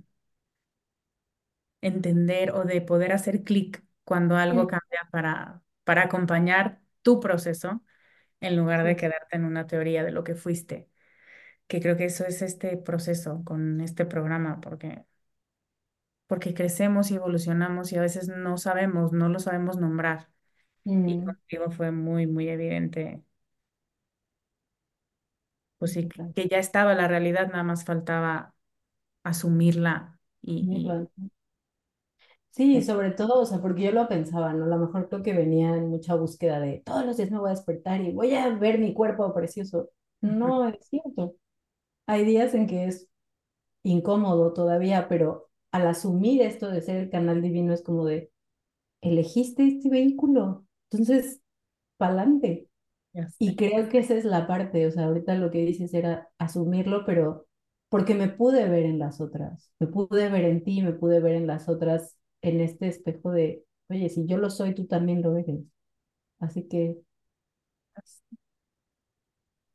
entender 1.85 2.53
o 2.53 2.65
de 2.65 2.83
poder 2.83 3.13
hacer 3.13 3.45
clic 3.45 3.85
cuando 4.05 4.37
algo 4.39 4.67
Mm, 4.67 4.69
cambia 4.69 5.09
para, 5.13 5.63
para 5.85 6.05
acompañar 6.05 6.83
tu 7.03 7.21
proceso 7.21 7.85
en 8.41 8.57
lugar 8.57 8.85
de 8.85 8.97
sí. 8.97 8.97
quedarte 8.97 9.37
en 9.37 9.45
una 9.47 9.67
teoría 9.69 10.05
de 10.05 10.13
lo 10.13 10.25
que 10.25 10.35
fuiste, 10.37 10.91
que 11.69 11.81
creo 11.81 11.97
que 11.97 12.07
eso 12.07 12.27
es 12.27 12.43
este 12.43 12.77
proceso 12.79 13.43
con 13.45 13.81
este 13.83 14.07
programa, 14.07 14.61
porque 14.63 15.05
porque 16.27 16.55
crecemos 16.55 17.11
y 17.11 17.17
evolucionamos 17.17 17.93
y 17.93 17.97
a 17.99 18.01
veces 18.03 18.29
no 18.29 18.57
sabemos, 18.59 19.13
no 19.13 19.29
lo 19.29 19.39
sabemos 19.39 19.77
nombrar. 19.79 20.31
Y 21.05 21.19
Mm, 21.19 21.25
contigo 21.25 21.71
fue 21.73 21.93
muy, 21.93 22.27
muy 22.27 22.49
evidente, 22.49 23.23
pues 25.79 25.93
sí, 25.93 26.09
que 26.35 26.49
ya 26.49 26.59
estaba 26.59 26.95
la 26.95 27.09
realidad, 27.09 27.49
nada 27.49 27.63
más 27.63 27.85
faltaba 27.85 28.55
asumirla 29.25 30.21
y, 30.43 30.69
y 30.71 31.11
Sí, 32.55 32.83
sobre 32.83 33.11
todo, 33.11 33.41
o 33.41 33.47
sea, 33.47 33.61
porque 33.61 33.83
yo 33.83 33.91
lo 33.93 34.07
pensaba, 34.09 34.53
¿no? 34.53 34.65
A 34.67 34.69
lo 34.69 34.79
mejor 34.79 35.09
creo 35.09 35.23
que 35.25 35.33
venía 35.33 35.75
en 35.77 35.89
mucha 35.89 36.15
búsqueda 36.15 36.61
de 36.61 36.83
todos 36.85 37.05
los 37.05 37.17
días 37.17 37.31
me 37.33 37.39
voy 37.39 37.49
a 37.49 37.51
despertar 37.55 38.01
y 38.01 38.13
voy 38.13 38.33
a 38.35 38.49
ver 38.51 38.79
mi 38.79 38.95
cuerpo 38.95 39.35
precioso. 39.35 39.91
No 40.21 40.69
es 40.69 40.77
cierto. 40.89 41.35
Hay 42.07 42.25
días 42.25 42.55
en 42.55 42.67
que 42.69 42.87
es 42.87 43.09
incómodo 43.85 44.53
todavía, 44.55 45.09
pero 45.09 45.51
al 45.73 45.87
asumir 45.89 46.43
esto 46.43 46.71
de 46.71 46.83
ser 46.83 46.97
el 46.99 47.11
canal 47.11 47.43
divino 47.43 47.75
es 47.75 47.83
como 47.83 48.07
de, 48.07 48.33
elegiste 49.03 49.67
este 49.69 49.91
vehículo, 49.91 50.67
entonces, 50.91 51.41
pa'lante. 51.99 52.69
Y 53.39 53.57
creo 53.57 53.89
que 53.89 53.99
esa 53.99 54.15
es 54.15 54.25
la 54.25 54.47
parte, 54.47 54.87
o 54.87 54.91
sea, 54.91 55.05
ahorita 55.07 55.35
lo 55.37 55.51
que 55.51 55.65
dices 55.65 55.95
era 55.95 56.29
asumirlo, 56.39 57.05
pero 57.07 57.47
porque 57.89 58.15
me 58.15 58.29
pude 58.29 58.69
ver 58.69 58.85
en 58.85 58.99
las 58.99 59.21
otras, 59.21 59.71
me 59.79 59.87
pude 59.87 60.29
ver 60.31 60.45
en 60.45 60.65
ti, 60.65 60.83
me 60.83 60.93
pude 60.93 61.21
ver 61.21 61.35
en 61.37 61.47
las 61.47 61.69
otras, 61.69 62.17
en 62.45 62.61
este 62.63 62.89
espejo 62.89 63.33
de, 63.33 63.65
oye, 63.89 64.09
si 64.11 64.27
yo 64.27 64.39
lo 64.39 64.51
soy, 64.51 64.75
tú 64.75 64.87
también 64.87 65.23
lo 65.23 65.37
eres. 65.37 65.61
Así 66.41 66.69
que 66.69 66.99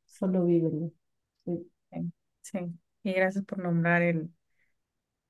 solo. 0.06 0.46
Sí. 1.44 1.70
Sí, 1.92 2.12
sí. 2.42 2.58
Y 3.02 3.12
gracias 3.14 3.44
por 3.44 3.58
nombrar 3.58 4.02
el, 4.02 4.30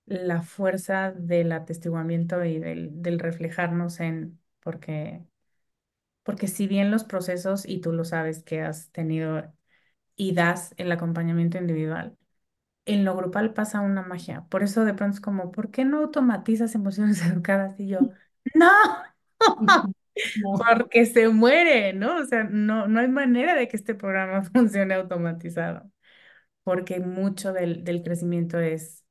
la 0.07 0.42
fuerza 0.42 1.12
del 1.12 1.53
atestiguamiento 1.53 2.44
y 2.44 2.59
del, 2.59 3.03
del 3.03 3.18
reflejarnos 3.18 4.00
en, 4.00 4.40
porque, 4.61 5.24
porque 6.22 6.48
si 6.48 6.66
bien 6.68 6.90
los 6.90 7.05
procesos, 7.05 7.66
y 7.66 7.81
tú 7.81 7.92
lo 7.92 8.05
sabes 8.05 8.42
que 8.42 8.62
has 8.62 8.90
tenido 8.92 9.53
y 10.16 10.35
das 10.35 10.74
el 10.79 10.92
acompañamiento 10.92 11.59
individual, 11.59 12.16
en 12.92 13.05
lo 13.05 13.16
grupal 13.16 13.55
pasa 13.55 13.81
una 13.81 14.03
magia. 14.03 14.46
Por 14.50 14.62
eso 14.62 14.85
de 14.85 14.94
pronto 14.94 15.14
es 15.16 15.20
como, 15.20 15.53
¿por 15.53 15.70
qué 15.70 15.85
no 15.85 15.98
automatizas 16.00 16.74
emociones 16.74 17.22
educadas? 17.26 17.79
Y 17.81 17.88
yo, 17.88 18.11
no, 18.55 18.68
porque 20.57 21.07
se 21.07 21.29
muere, 21.29 21.92
¿no? 21.92 22.18
O 22.18 22.24
sea, 22.26 22.44
no, 22.44 22.88
no 22.88 23.00
hay 23.00 23.09
manera 23.09 23.55
de 23.55 23.68
que 23.68 23.76
este 23.76 23.94
programa 23.94 24.42
funcione 24.53 24.94
automatizado, 24.94 25.90
porque 26.64 27.00
mucho 27.00 27.53
del, 27.53 27.85
del 27.85 28.03
crecimiento 28.03 28.61
es, 28.61 29.05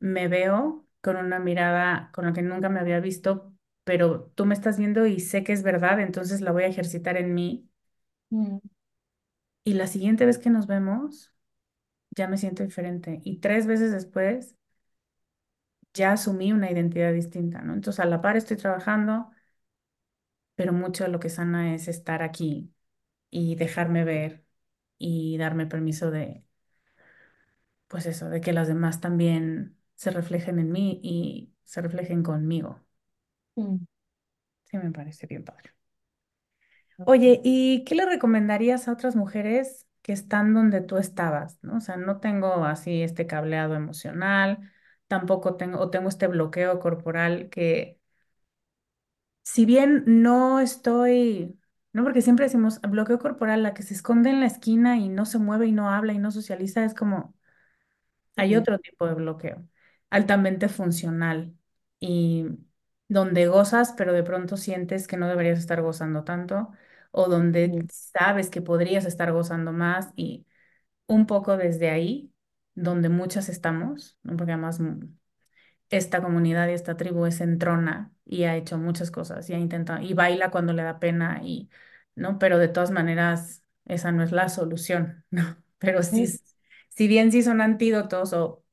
me 0.00 0.28
veo 0.28 0.86
con 1.00 1.16
una 1.16 1.38
mirada 1.38 2.10
con 2.12 2.26
la 2.26 2.32
que 2.32 2.42
nunca 2.42 2.68
me 2.68 2.80
había 2.80 3.00
visto, 3.00 3.54
pero 3.84 4.30
tú 4.34 4.46
me 4.46 4.54
estás 4.54 4.78
viendo 4.78 5.06
y 5.06 5.20
sé 5.20 5.44
que 5.44 5.52
es 5.52 5.62
verdad, 5.62 6.00
entonces 6.00 6.40
la 6.40 6.52
voy 6.52 6.64
a 6.64 6.66
ejercitar 6.68 7.16
en 7.16 7.34
mí. 7.34 7.68
Mm, 8.30 8.58
Y 9.64 9.74
la 9.74 9.86
siguiente 9.86 10.26
vez 10.26 10.38
que 10.38 10.50
nos 10.50 10.66
vemos, 10.66 11.32
ya 12.18 12.28
me 12.28 12.38
siento 12.38 12.64
diferente. 12.64 13.20
Y 13.24 13.38
tres 13.38 13.66
veces 13.68 13.92
después 13.92 14.56
ya 15.94 16.12
asumí 16.12 16.52
una 16.52 16.70
identidad 16.70 17.12
distinta, 17.12 17.60
¿no? 17.62 17.74
Entonces, 17.74 18.00
a 18.00 18.06
la 18.06 18.20
par 18.22 18.36
estoy 18.36 18.56
trabajando, 18.56 19.30
pero 20.54 20.72
mucho 20.72 21.04
de 21.04 21.10
lo 21.10 21.20
que 21.20 21.30
sana 21.30 21.74
es 21.74 21.88
estar 21.88 22.22
aquí 22.22 22.72
y 23.30 23.56
dejarme 23.56 24.04
ver 24.04 24.44
y 24.98 25.38
darme 25.38 25.66
permiso 25.66 26.10
de, 26.12 26.44
pues 27.88 28.06
eso, 28.06 28.28
de 28.30 28.40
que 28.40 28.52
las 28.52 28.68
demás 28.68 29.00
también 29.00 29.76
se 29.96 30.10
reflejen 30.10 30.58
en 30.58 30.70
mí 30.72 31.00
y 31.02 31.52
se 31.64 31.80
reflejen 31.82 32.22
conmigo. 32.22 32.80
Mm. 33.56 33.78
Sí, 34.66 34.78
me 34.78 34.92
parece 34.92 35.26
bien 35.28 35.44
padre. 35.44 35.72
Oye, 37.04 37.40
¿y 37.44 37.84
qué 37.84 37.94
le 37.96 38.04
recomendarías 38.06 38.86
a 38.88 38.92
otras 38.92 39.16
mujeres 39.16 39.87
que 40.08 40.14
están 40.14 40.54
donde 40.54 40.80
tú 40.80 40.96
estabas, 40.98 41.60
¿no? 41.62 41.76
O 41.78 41.80
sea, 41.82 41.98
no 41.98 42.18
tengo 42.20 42.64
así 42.64 43.02
este 43.04 43.26
cableado 43.28 43.74
emocional, 43.76 44.72
tampoco 45.06 45.56
tengo, 45.56 45.80
o 45.80 45.90
tengo 45.90 46.08
este 46.08 46.28
bloqueo 46.28 46.80
corporal 46.80 47.50
que, 47.50 48.00
si 49.42 49.64
bien 49.66 50.04
no 50.06 50.60
estoy, 50.60 51.58
no, 51.92 52.04
porque 52.04 52.22
siempre 52.22 52.44
decimos 52.46 52.80
bloqueo 52.82 53.18
corporal, 53.18 53.62
la 53.62 53.74
que 53.74 53.82
se 53.82 53.94
esconde 53.94 54.30
en 54.30 54.40
la 54.40 54.46
esquina 54.46 54.96
y 54.98 55.08
no 55.08 55.24
se 55.26 55.38
mueve 55.38 55.66
y 55.66 55.72
no 55.72 55.90
habla 55.90 56.12
y 56.12 56.18
no 56.18 56.30
socializa, 56.30 56.84
es 56.84 56.94
como, 56.94 57.34
hay 58.36 58.56
otro 58.56 58.78
tipo 58.78 59.06
de 59.06 59.14
bloqueo, 59.14 59.66
altamente 60.10 60.68
funcional 60.68 61.54
y 62.00 62.46
donde 63.08 63.46
gozas, 63.48 63.94
pero 63.96 64.12
de 64.12 64.22
pronto 64.22 64.56
sientes 64.56 65.06
que 65.08 65.16
no 65.16 65.28
deberías 65.28 65.58
estar 65.58 65.82
gozando 65.82 66.24
tanto, 66.24 66.70
o 67.10 67.28
donde 67.28 67.84
sabes 67.92 68.50
que 68.50 68.62
podrías 68.62 69.04
estar 69.06 69.32
gozando 69.32 69.72
más 69.72 70.10
y 70.16 70.46
un 71.06 71.26
poco 71.26 71.56
desde 71.56 71.90
ahí, 71.90 72.32
donde 72.74 73.08
muchas 73.10 73.48
estamos, 73.48 74.18
¿no? 74.24 74.36
Porque 74.36 74.52
además 74.52 74.80
esta 75.90 76.22
comunidad 76.22 76.68
y 76.68 76.72
esta 76.72 76.96
tribu 76.96 77.26
es 77.26 77.40
entrona 77.40 78.12
y 78.24 78.44
ha 78.44 78.56
hecho 78.56 78.78
muchas 78.78 79.10
cosas 79.10 79.48
y 79.50 79.54
ha 79.54 79.58
intentado, 79.58 80.00
y 80.02 80.14
baila 80.14 80.50
cuando 80.50 80.72
le 80.72 80.82
da 80.82 80.98
pena 81.00 81.40
y, 81.42 81.70
¿no? 82.14 82.38
Pero 82.38 82.58
de 82.58 82.68
todas 82.68 82.90
maneras, 82.90 83.62
esa 83.86 84.12
no 84.12 84.22
es 84.22 84.32
la 84.32 84.48
solución, 84.48 85.24
¿no? 85.30 85.56
Pero 85.78 86.02
sí, 86.02 86.26
si 86.88 87.08
bien 87.08 87.32
sí 87.32 87.42
son 87.42 87.60
antídotos 87.60 88.32
o 88.32 88.64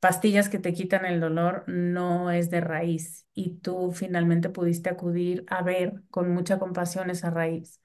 pastillas 0.00 0.48
que 0.48 0.58
te 0.58 0.72
quitan 0.74 1.04
el 1.06 1.20
dolor, 1.20 1.64
no 1.68 2.30
es 2.30 2.50
de 2.50 2.60
raíz 2.60 3.26
y 3.34 3.56
tú 3.58 3.92
finalmente 3.92 4.50
pudiste 4.50 4.90
acudir 4.90 5.44
a 5.48 5.62
ver 5.62 6.02
con 6.10 6.30
mucha 6.32 6.58
compasión 6.58 7.10
esa 7.10 7.30
raíz. 7.30 7.80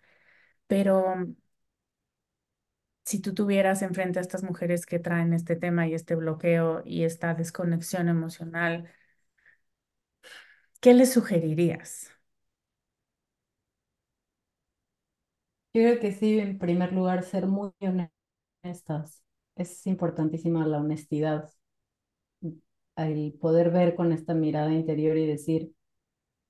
Pero 0.67 1.15
mm, 1.17 1.35
si 3.05 3.19
tú 3.21 3.33
tuvieras 3.33 3.81
enfrente 3.81 4.19
a 4.19 4.21
estas 4.21 4.43
mujeres 4.43 4.85
que 4.85 4.99
traen 4.99 5.33
este 5.33 5.55
tema 5.55 5.87
y 5.87 5.93
este 5.93 6.15
bloqueo 6.15 6.81
y 6.85 7.03
esta 7.03 7.33
desconexión 7.33 8.09
emocional, 8.09 8.89
¿qué 10.79 10.93
les 10.93 11.11
sugerirías? 11.13 12.11
Yo 15.73 15.81
creo 15.83 15.99
que 15.99 16.11
sí, 16.13 16.39
en 16.39 16.57
primer 16.57 16.91
lugar, 16.93 17.23
ser 17.23 17.45
muy 17.47 17.71
honestas. 18.63 19.23
Es 19.55 19.85
importantísima 19.87 20.65
la 20.67 20.79
honestidad, 20.79 21.49
el 22.97 23.33
poder 23.39 23.71
ver 23.71 23.95
con 23.95 24.11
esta 24.13 24.33
mirada 24.33 24.73
interior 24.73 25.17
y 25.17 25.25
decir, 25.27 25.71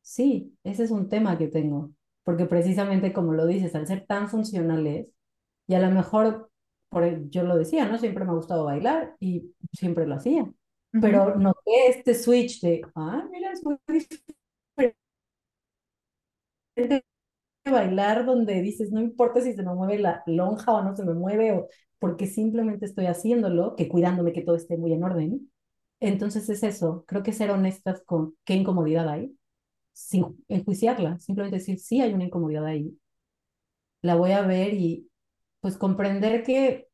sí, 0.01 0.57
ese 0.63 0.83
es 0.83 0.91
un 0.91 1.09
tema 1.09 1.37
que 1.37 1.47
tengo, 1.47 1.91
porque 2.23 2.45
precisamente 2.45 3.13
como 3.13 3.33
lo 3.33 3.45
dices, 3.47 3.75
al 3.75 3.87
ser 3.87 4.05
tan 4.07 4.29
funcionales, 4.29 5.07
y 5.67 5.73
a 5.75 5.79
lo 5.81 5.91
mejor, 5.91 6.51
por, 6.89 7.03
el- 7.03 7.29
yo 7.31 7.43
lo 7.43 7.57
decía, 7.57 7.85
¿no? 7.87 7.97
Siempre 7.99 8.23
me 8.25 8.31
ha 8.31 8.35
gustado 8.35 8.65
bailar 8.65 9.15
y 9.19 9.53
siempre 9.73 10.05
lo 10.07 10.15
hacía, 10.15 10.43
Ujú, 10.93 10.99
pero 10.99 11.35
noté 11.37 11.87
este 11.89 12.13
switch 12.15 12.61
de, 12.61 12.81
ah, 12.95 13.27
mira, 13.31 13.51
es 13.51 13.63
muy 13.65 13.77
diferente 13.87 14.23
bailar 17.65 18.25
donde 18.25 18.61
dices, 18.61 18.91
no 18.91 19.01
importa 19.01 19.41
si 19.41 19.53
se 19.53 19.63
me 19.63 19.73
mueve 19.73 19.99
la 19.99 20.23
lonja 20.27 20.71
o 20.73 20.83
no 20.83 20.95
se 20.95 21.03
me 21.05 21.13
mueve, 21.13 21.51
o 21.53 21.67
porque 21.99 22.27
simplemente 22.27 22.85
estoy 22.85 23.05
haciéndolo, 23.07 23.75
que 23.75 23.87
cuidándome 23.89 24.33
que 24.33 24.41
todo 24.43 24.55
esté 24.55 24.77
muy 24.77 24.93
en 24.93 25.03
orden. 25.03 25.51
Entonces 25.99 26.49
es 26.49 26.63
eso, 26.63 27.05
creo 27.07 27.23
que 27.23 27.33
ser 27.33 27.51
honestas 27.51 28.03
con 28.05 28.35
qué 28.43 28.55
incomodidad 28.55 29.09
hay, 29.09 29.37
sin 29.93 30.43
enjuiciarla, 30.47 31.19
simplemente 31.19 31.57
decir, 31.57 31.79
sí 31.79 32.01
hay 32.01 32.13
una 32.13 32.25
incomodidad 32.25 32.65
ahí, 32.65 32.97
la 34.01 34.15
voy 34.15 34.31
a 34.31 34.41
ver 34.41 34.73
y 34.73 35.09
pues 35.61 35.77
comprender 35.77 36.43
que 36.43 36.87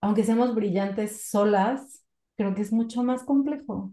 aunque 0.00 0.24
seamos 0.24 0.54
brillantes 0.54 1.28
solas, 1.28 2.04
creo 2.36 2.54
que 2.54 2.62
es 2.62 2.72
mucho 2.72 3.02
más 3.02 3.22
complejo. 3.22 3.92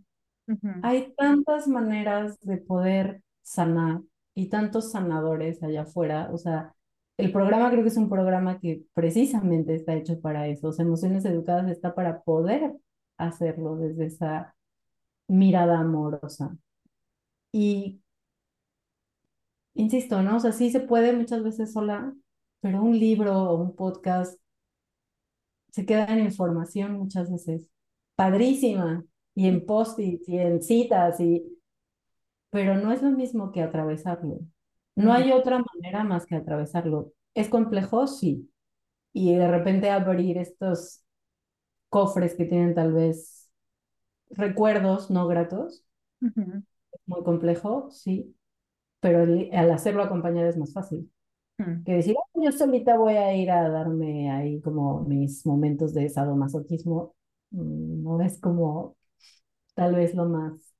Hay 0.81 1.13
tantas 1.17 1.67
maneras 1.67 2.39
de 2.39 2.57
poder 2.57 3.21
sanar 3.41 4.01
y 4.33 4.47
tantos 4.47 4.91
sanadores 4.91 5.61
allá 5.61 5.81
afuera. 5.81 6.29
O 6.31 6.37
sea, 6.37 6.73
el 7.17 7.33
programa 7.33 7.69
creo 7.69 7.83
que 7.83 7.89
es 7.89 7.97
un 7.97 8.09
programa 8.09 8.59
que 8.59 8.83
precisamente 8.93 9.75
está 9.75 9.95
hecho 9.95 10.21
para 10.21 10.47
eso. 10.47 10.69
O 10.69 10.71
sea, 10.71 10.85
Emociones 10.85 11.25
Educadas 11.25 11.69
está 11.69 11.93
para 11.93 12.21
poder 12.21 12.73
hacerlo 13.17 13.75
desde 13.77 14.07
esa 14.07 14.55
mirada 15.27 15.79
amorosa. 15.79 16.57
Y 17.51 18.01
insisto, 19.73 20.21
¿no? 20.21 20.37
O 20.37 20.39
sea, 20.39 20.51
sí 20.51 20.71
se 20.71 20.79
puede 20.79 21.13
muchas 21.13 21.43
veces 21.43 21.73
sola, 21.73 22.13
pero 22.61 22.81
un 22.81 22.97
libro 22.99 23.33
o 23.51 23.55
un 23.55 23.75
podcast 23.75 24.39
se 25.71 25.85
queda 25.85 26.05
en 26.07 26.19
información 26.19 26.93
muchas 26.93 27.31
veces 27.31 27.69
padrísima 28.15 29.05
y 29.35 29.47
en 29.47 29.65
post-its 29.65 30.27
y 30.27 30.39
en 30.39 30.61
citas 30.63 31.19
y 31.19 31.57
pero 32.49 32.75
no 32.77 32.91
es 32.91 33.03
lo 33.03 33.11
mismo 33.11 33.51
que 33.51 33.61
atravesarlo. 33.61 34.39
No 34.95 35.13
hay 35.13 35.31
otra 35.31 35.59
manera 35.73 36.03
más 36.03 36.25
que 36.25 36.35
atravesarlo. 36.35 37.13
¿Es 37.35 37.49
complejo? 37.49 38.07
Sí. 38.07 38.49
Y 39.13 39.35
de 39.35 39.47
repente 39.47 39.91
abrir 39.91 40.37
estos 40.37 41.03
cofres 41.89 42.35
que 42.35 42.45
tienen 42.45 42.75
tal 42.75 42.93
vez 42.93 43.49
recuerdos 44.31 45.11
no 45.11 45.27
gratos, 45.27 45.85
muy 47.05 47.23
complejo, 47.23 47.89
sí, 47.91 48.35
pero 49.01 49.23
el- 49.23 49.49
al 49.53 49.71
hacerlo 49.71 50.03
acompañar 50.03 50.47
es 50.47 50.57
más 50.57 50.73
fácil 50.73 51.11
ujú, 51.59 51.85
que 51.85 51.93
decir, 51.95 52.15
"Ah, 52.19 52.41
yo 52.43 52.51
solita 52.53 52.97
voy 52.97 53.15
a 53.15 53.35
ir 53.35 53.51
a 53.51 53.69
darme 53.69 54.31
ahí 54.31 54.61
como 54.61 55.01
mis 55.05 55.45
momentos 55.45 55.93
de 55.93 56.09
sadomasoquismo. 56.09 57.15
Mm, 57.51 58.03
No 58.03 58.21
es 58.21 58.39
como 58.41 58.97
tal 59.75 59.95
vez 59.95 60.15
lo 60.15 60.25
más, 60.27 60.75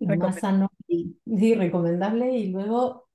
lo 0.00 0.16
más 0.16 0.40
sano 0.40 0.70
y 0.88 1.16
sí, 1.26 1.54
recomendable. 1.54 2.36
Y 2.36 2.48
luego 2.50 3.08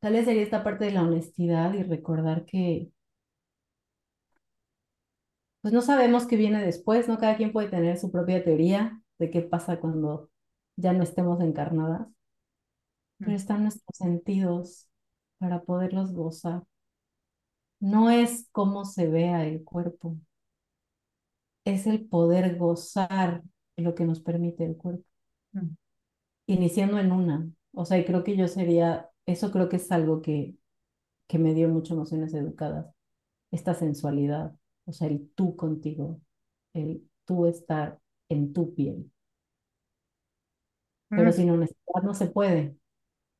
Tal 0.00 0.12
vez 0.12 0.24
sería 0.26 0.42
esta 0.42 0.62
parte 0.62 0.84
de 0.84 0.92
la 0.92 1.02
honestidad 1.02 1.72
y 1.74 1.82
recordar 1.82 2.44
que, 2.44 2.90
pues 5.64 5.74
no 5.74 5.82
sabemos 5.82 6.26
qué 6.28 6.36
viene 6.36 6.64
después, 6.64 7.08
¿no? 7.08 7.18
Cada 7.18 7.36
quien 7.38 7.52
puede 7.52 7.70
tener 7.70 7.98
su 7.98 8.12
propia 8.12 8.44
teoría 8.44 9.02
de 9.18 9.30
qué 9.32 9.42
pasa 9.42 9.80
cuando 9.80 10.30
ya 10.76 10.94
no 10.94 11.02
estemos 11.04 11.42
encarnadas, 11.42 12.08
pero 13.18 13.32
están 13.32 13.62
nuestros 13.62 13.96
sentidos 13.96 14.88
para 15.38 15.62
poderlos 15.62 16.12
gozar. 16.12 16.62
No 17.78 18.10
es 18.10 18.48
cómo 18.50 18.84
se 18.84 19.06
vea 19.08 19.46
el 19.46 19.62
cuerpo, 19.62 20.16
es 21.64 21.86
el 21.86 22.06
poder 22.06 22.56
gozar 22.56 23.42
lo 23.76 23.94
que 23.94 24.04
nos 24.04 24.20
permite 24.20 24.64
el 24.64 24.76
cuerpo, 24.76 25.04
ujú, 25.54 25.70
iniciando 26.46 26.98
en 27.00 27.12
una. 27.12 27.48
O 27.74 27.86
sea, 27.86 27.98
y 27.98 28.04
creo 28.04 28.24
que 28.24 28.36
yo 28.36 28.48
sería, 28.48 29.10
eso 29.26 29.50
creo 29.52 29.68
que 29.68 29.76
es 29.76 29.92
algo 29.92 30.22
que, 30.22 30.56
que 31.28 31.38
me 31.40 31.54
dio 31.54 31.68
mucho 31.68 31.94
emociones 31.94 32.34
educadas 32.34 32.86
esta 33.52 33.74
sensualidad, 33.74 34.54
o 34.86 34.92
sea, 34.92 35.08
el 35.08 35.30
tú 35.34 35.56
contigo, 35.56 36.20
el 36.74 37.08
tú 37.24 37.46
estar 37.46 38.00
en 38.28 38.52
tu 38.52 38.74
piel. 38.74 39.10
Pero 41.14 41.32
ujú. 41.32 41.32
sin 41.32 41.50
honestidad 41.50 42.02
no 42.02 42.14
se 42.14 42.26
puede, 42.26 42.76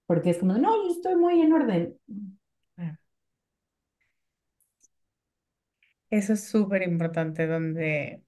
porque 0.06 0.30
es 0.30 0.38
como, 0.38 0.54
no, 0.54 0.76
yo 0.86 0.92
estoy 0.92 1.16
muy 1.16 1.40
en 1.42 1.52
orden. 1.54 1.98
Eso 6.10 6.32
es 6.34 6.44
súper 6.48 6.82
importante, 6.82 7.46
donde, 7.46 8.24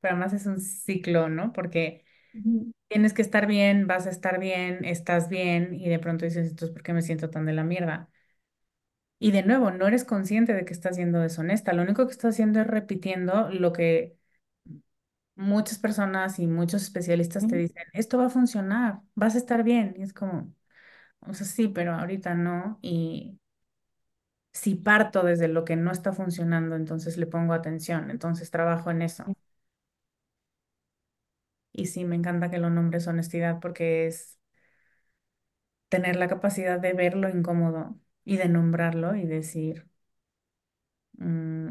pero 0.00 0.14
además 0.14 0.32
es 0.34 0.46
un 0.46 0.60
ciclo, 0.60 1.28
¿no? 1.28 1.52
Porque 1.52 2.04
tienes 2.88 3.14
que 3.14 3.22
estar 3.22 3.46
bien, 3.48 3.88
vas 3.88 4.06
a 4.08 4.10
estar 4.10 4.40
bien, 4.40 4.84
estás 4.86 5.28
bien, 5.30 5.74
y 5.74 5.88
de 5.90 6.00
pronto 6.00 6.26
dices, 6.26 6.50
entonces, 6.50 6.72
¿por 6.74 6.84
qué 6.84 6.94
me 6.94 7.02
siento 7.02 7.30
tan 7.30 7.46
de 7.46 7.54
la 7.54 7.64
mierda? 7.64 8.10
Y 9.24 9.30
de 9.32 9.42
nuevo, 9.42 9.70
no 9.70 9.86
eres 9.88 10.04
consciente 10.04 10.52
de 10.54 10.64
que 10.66 10.72
estás 10.74 10.96
siendo 10.96 11.18
deshonesta. 11.20 11.72
Lo 11.72 11.82
único 11.82 12.06
que 12.06 12.12
estás 12.12 12.34
haciendo 12.34 12.60
es 12.60 12.66
repitiendo 12.66 13.48
lo 13.50 13.72
que 13.72 14.16
muchas 15.36 15.78
personas 15.78 16.38
y 16.38 16.46
muchos 16.46 16.82
especialistas 16.82 17.46
te 17.46 17.56
dicen, 17.56 17.84
esto 17.92 18.18
va 18.18 18.26
a 18.26 18.30
funcionar, 18.30 19.00
vas 19.14 19.34
a 19.34 19.38
estar 19.38 19.62
bien. 19.64 19.94
Y 19.98 20.02
es 20.02 20.12
como, 20.12 20.54
o 21.20 21.34
sea, 21.34 21.46
sí, 21.46 21.68
pero 21.68 21.94
ahorita 21.94 22.34
no. 22.34 22.78
Y 22.82 23.40
si 24.54 24.74
parto 24.76 25.22
desde 25.22 25.48
lo 25.48 25.64
que 25.66 25.76
no 25.76 25.90
está 25.92 26.12
funcionando, 26.14 26.76
entonces 26.76 27.16
le 27.18 27.26
pongo 27.26 27.52
atención, 27.54 28.10
entonces 28.10 28.50
trabajo 28.50 28.90
en 28.90 29.02
eso. 29.02 29.24
Y 31.72 31.86
sí, 31.86 32.04
me 32.06 32.16
encanta 32.16 32.50
que 32.50 32.56
lo 32.58 32.70
nombres 32.70 33.06
honestidad 33.08 33.60
porque 33.60 34.06
es 34.06 34.38
tener 35.88 36.16
la 36.16 36.28
capacidad 36.28 36.78
de 36.80 36.92
ver 36.92 37.16
lo 37.16 37.28
incómodo 37.30 37.98
y 38.24 38.36
de 38.38 38.48
nombrarlo 38.48 39.16
y 39.16 39.26
decir, 39.26 39.88
mm, 41.18 41.68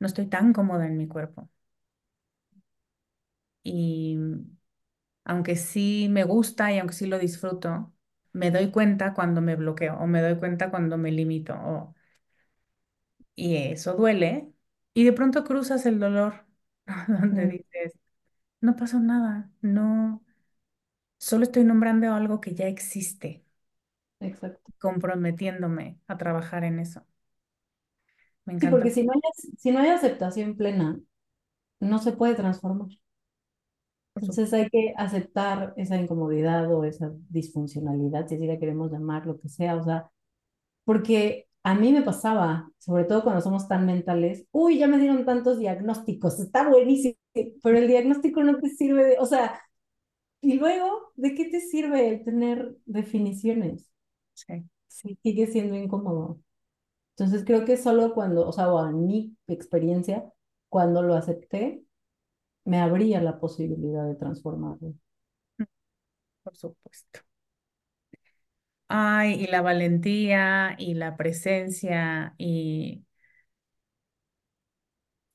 no 0.00 0.06
estoy 0.06 0.26
tan 0.28 0.52
cómoda 0.52 0.86
en 0.86 0.96
mi 0.98 1.08
cuerpo. 1.08 1.48
Y 3.62 4.16
aunque 5.24 5.56
sí 5.56 6.08
me 6.10 6.24
gusta 6.24 6.72
y 6.72 6.78
aunque 6.78 6.94
sí 6.94 7.06
lo 7.06 7.18
disfruto, 7.18 7.92
me 8.32 8.50
doy 8.50 8.70
cuenta 8.70 9.14
cuando 9.14 9.40
me 9.40 9.56
bloqueo 9.56 9.96
o 9.98 10.06
me 10.06 10.20
doy 10.22 10.38
cuenta 10.38 10.70
cuando 10.70 10.98
me 10.98 11.12
limito 11.12 11.54
o- 11.54 11.94
y 13.34 13.56
eso 13.56 13.94
duele. 13.94 14.52
Y 14.94 15.04
de 15.04 15.12
pronto 15.12 15.44
cruzas 15.44 15.86
el 15.86 15.98
dolor 16.00 16.46
donde 17.08 17.46
Mm, 17.46 17.48
dices, 17.48 17.94
no 18.60 18.76
pasó 18.76 19.00
nada, 19.00 19.52
no, 19.62 20.24
solo 21.18 21.44
estoy 21.44 21.64
nombrando 21.64 22.12
algo 22.14 22.40
que 22.42 22.54
ya 22.54 22.68
existe, 22.68 23.43
Exacto. 24.28 24.72
comprometiéndome 24.78 25.98
a 26.06 26.16
trabajar 26.18 26.64
en 26.64 26.78
eso. 26.80 27.04
Me 28.46 28.54
Sí, 28.56 28.66
porque 28.68 28.90
encanta. 28.90 28.90
si 28.90 29.04
no 29.04 29.12
hay, 29.12 29.20
si 29.58 29.70
no 29.72 29.80
hay 29.80 29.90
aceptación 29.90 30.56
plena, 30.56 30.98
no 31.80 31.98
se 32.00 32.12
puede 32.12 32.34
transformar. 32.36 32.88
Entonces 34.16 34.52
hay 34.52 34.68
que 34.70 34.94
aceptar 34.96 35.74
esa 35.76 35.96
incomodidad 35.96 36.72
o 36.72 36.84
esa 36.84 37.12
disfuncionalidad, 37.28 38.26
si 38.28 38.36
así 38.36 38.46
la 38.46 38.58
queremos 38.58 38.92
llamar, 38.92 39.26
lo 39.26 39.38
que 39.40 39.48
sea, 39.48 39.76
o 39.76 39.82
sea, 39.84 40.08
porque 40.84 41.48
a 41.64 41.74
mí 41.76 41.92
me 41.92 42.02
pasaba, 42.02 42.70
sobre 42.78 43.04
todo 43.04 43.24
cuando 43.24 43.42
somos 43.42 43.68
tan 43.68 43.86
mentales, 43.86 44.46
uy, 44.52 44.78
ya 44.78 44.88
me 44.88 44.98
dieron 44.98 45.24
tantos 45.26 45.58
diagnósticos, 45.58 46.40
está 46.40 46.68
buenísimo, 46.68 47.16
pero 47.62 47.78
el 47.78 47.88
diagnóstico 47.88 48.44
no 48.44 48.58
te 48.60 48.70
sirve 48.70 49.04
de, 49.04 49.18
o 49.20 49.26
sea, 49.26 49.60
y 50.42 50.54
luego, 50.54 51.12
¿de 51.16 51.34
qué 51.36 51.46
te 51.50 51.60
sirve 51.60 52.08
el 52.10 52.24
tener 52.24 52.76
definiciones? 52.86 53.90
Sí. 54.34 54.64
Sí, 54.86 55.18
sigue 55.22 55.46
siendo 55.46 55.76
incómodo. 55.76 56.40
Entonces 57.16 57.44
creo 57.46 57.64
que 57.66 57.76
solo 57.78 58.14
cuando, 58.14 58.48
o 58.48 58.52
sea, 58.52 58.72
o 58.72 58.88
en 58.88 59.06
mi 59.06 59.36
experiencia, 59.48 60.32
cuando 60.70 61.02
lo 61.02 61.14
acepté, 61.14 61.84
me 62.64 62.80
abría 62.80 63.22
la 63.22 63.40
posibilidad 63.40 64.06
de 64.06 64.16
transformarlo. 64.16 64.94
Por 66.42 66.56
supuesto. 66.56 67.20
Ay, 68.88 69.34
y 69.42 69.46
la 69.48 69.62
valentía 69.62 70.76
y 70.78 70.94
la 70.94 71.16
presencia 71.16 72.34
y 72.38 73.04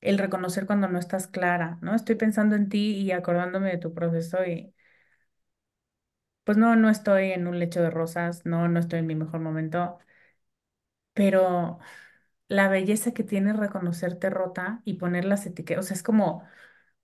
el 0.00 0.18
reconocer 0.18 0.66
cuando 0.66 0.88
no 0.88 0.98
estás 0.98 1.26
clara, 1.26 1.78
¿no? 1.82 1.94
Estoy 1.94 2.14
pensando 2.16 2.56
en 2.56 2.68
ti 2.68 2.92
y 2.96 3.12
acordándome 3.12 3.70
de 3.70 3.78
tu 3.78 3.92
proceso 3.94 4.44
y 4.44 4.74
pues 6.44 6.58
no, 6.58 6.76
no 6.76 6.90
estoy 6.90 7.32
en 7.32 7.46
un 7.46 7.58
lecho 7.58 7.82
de 7.82 7.90
rosas, 7.90 8.44
no, 8.46 8.68
no 8.68 8.80
estoy 8.80 9.00
en 9.00 9.06
mi 9.06 9.14
mejor 9.14 9.40
momento, 9.40 9.98
pero 11.12 11.78
la 12.48 12.68
belleza 12.68 13.12
que 13.14 13.24
tiene 13.24 13.52
reconocerte 13.52 14.30
rota 14.30 14.82
y 14.84 14.94
poner 14.94 15.24
las 15.24 15.46
etiquetas, 15.46 15.86
o 15.86 15.88
sea, 15.88 15.96
es 15.96 16.02
como 16.02 16.44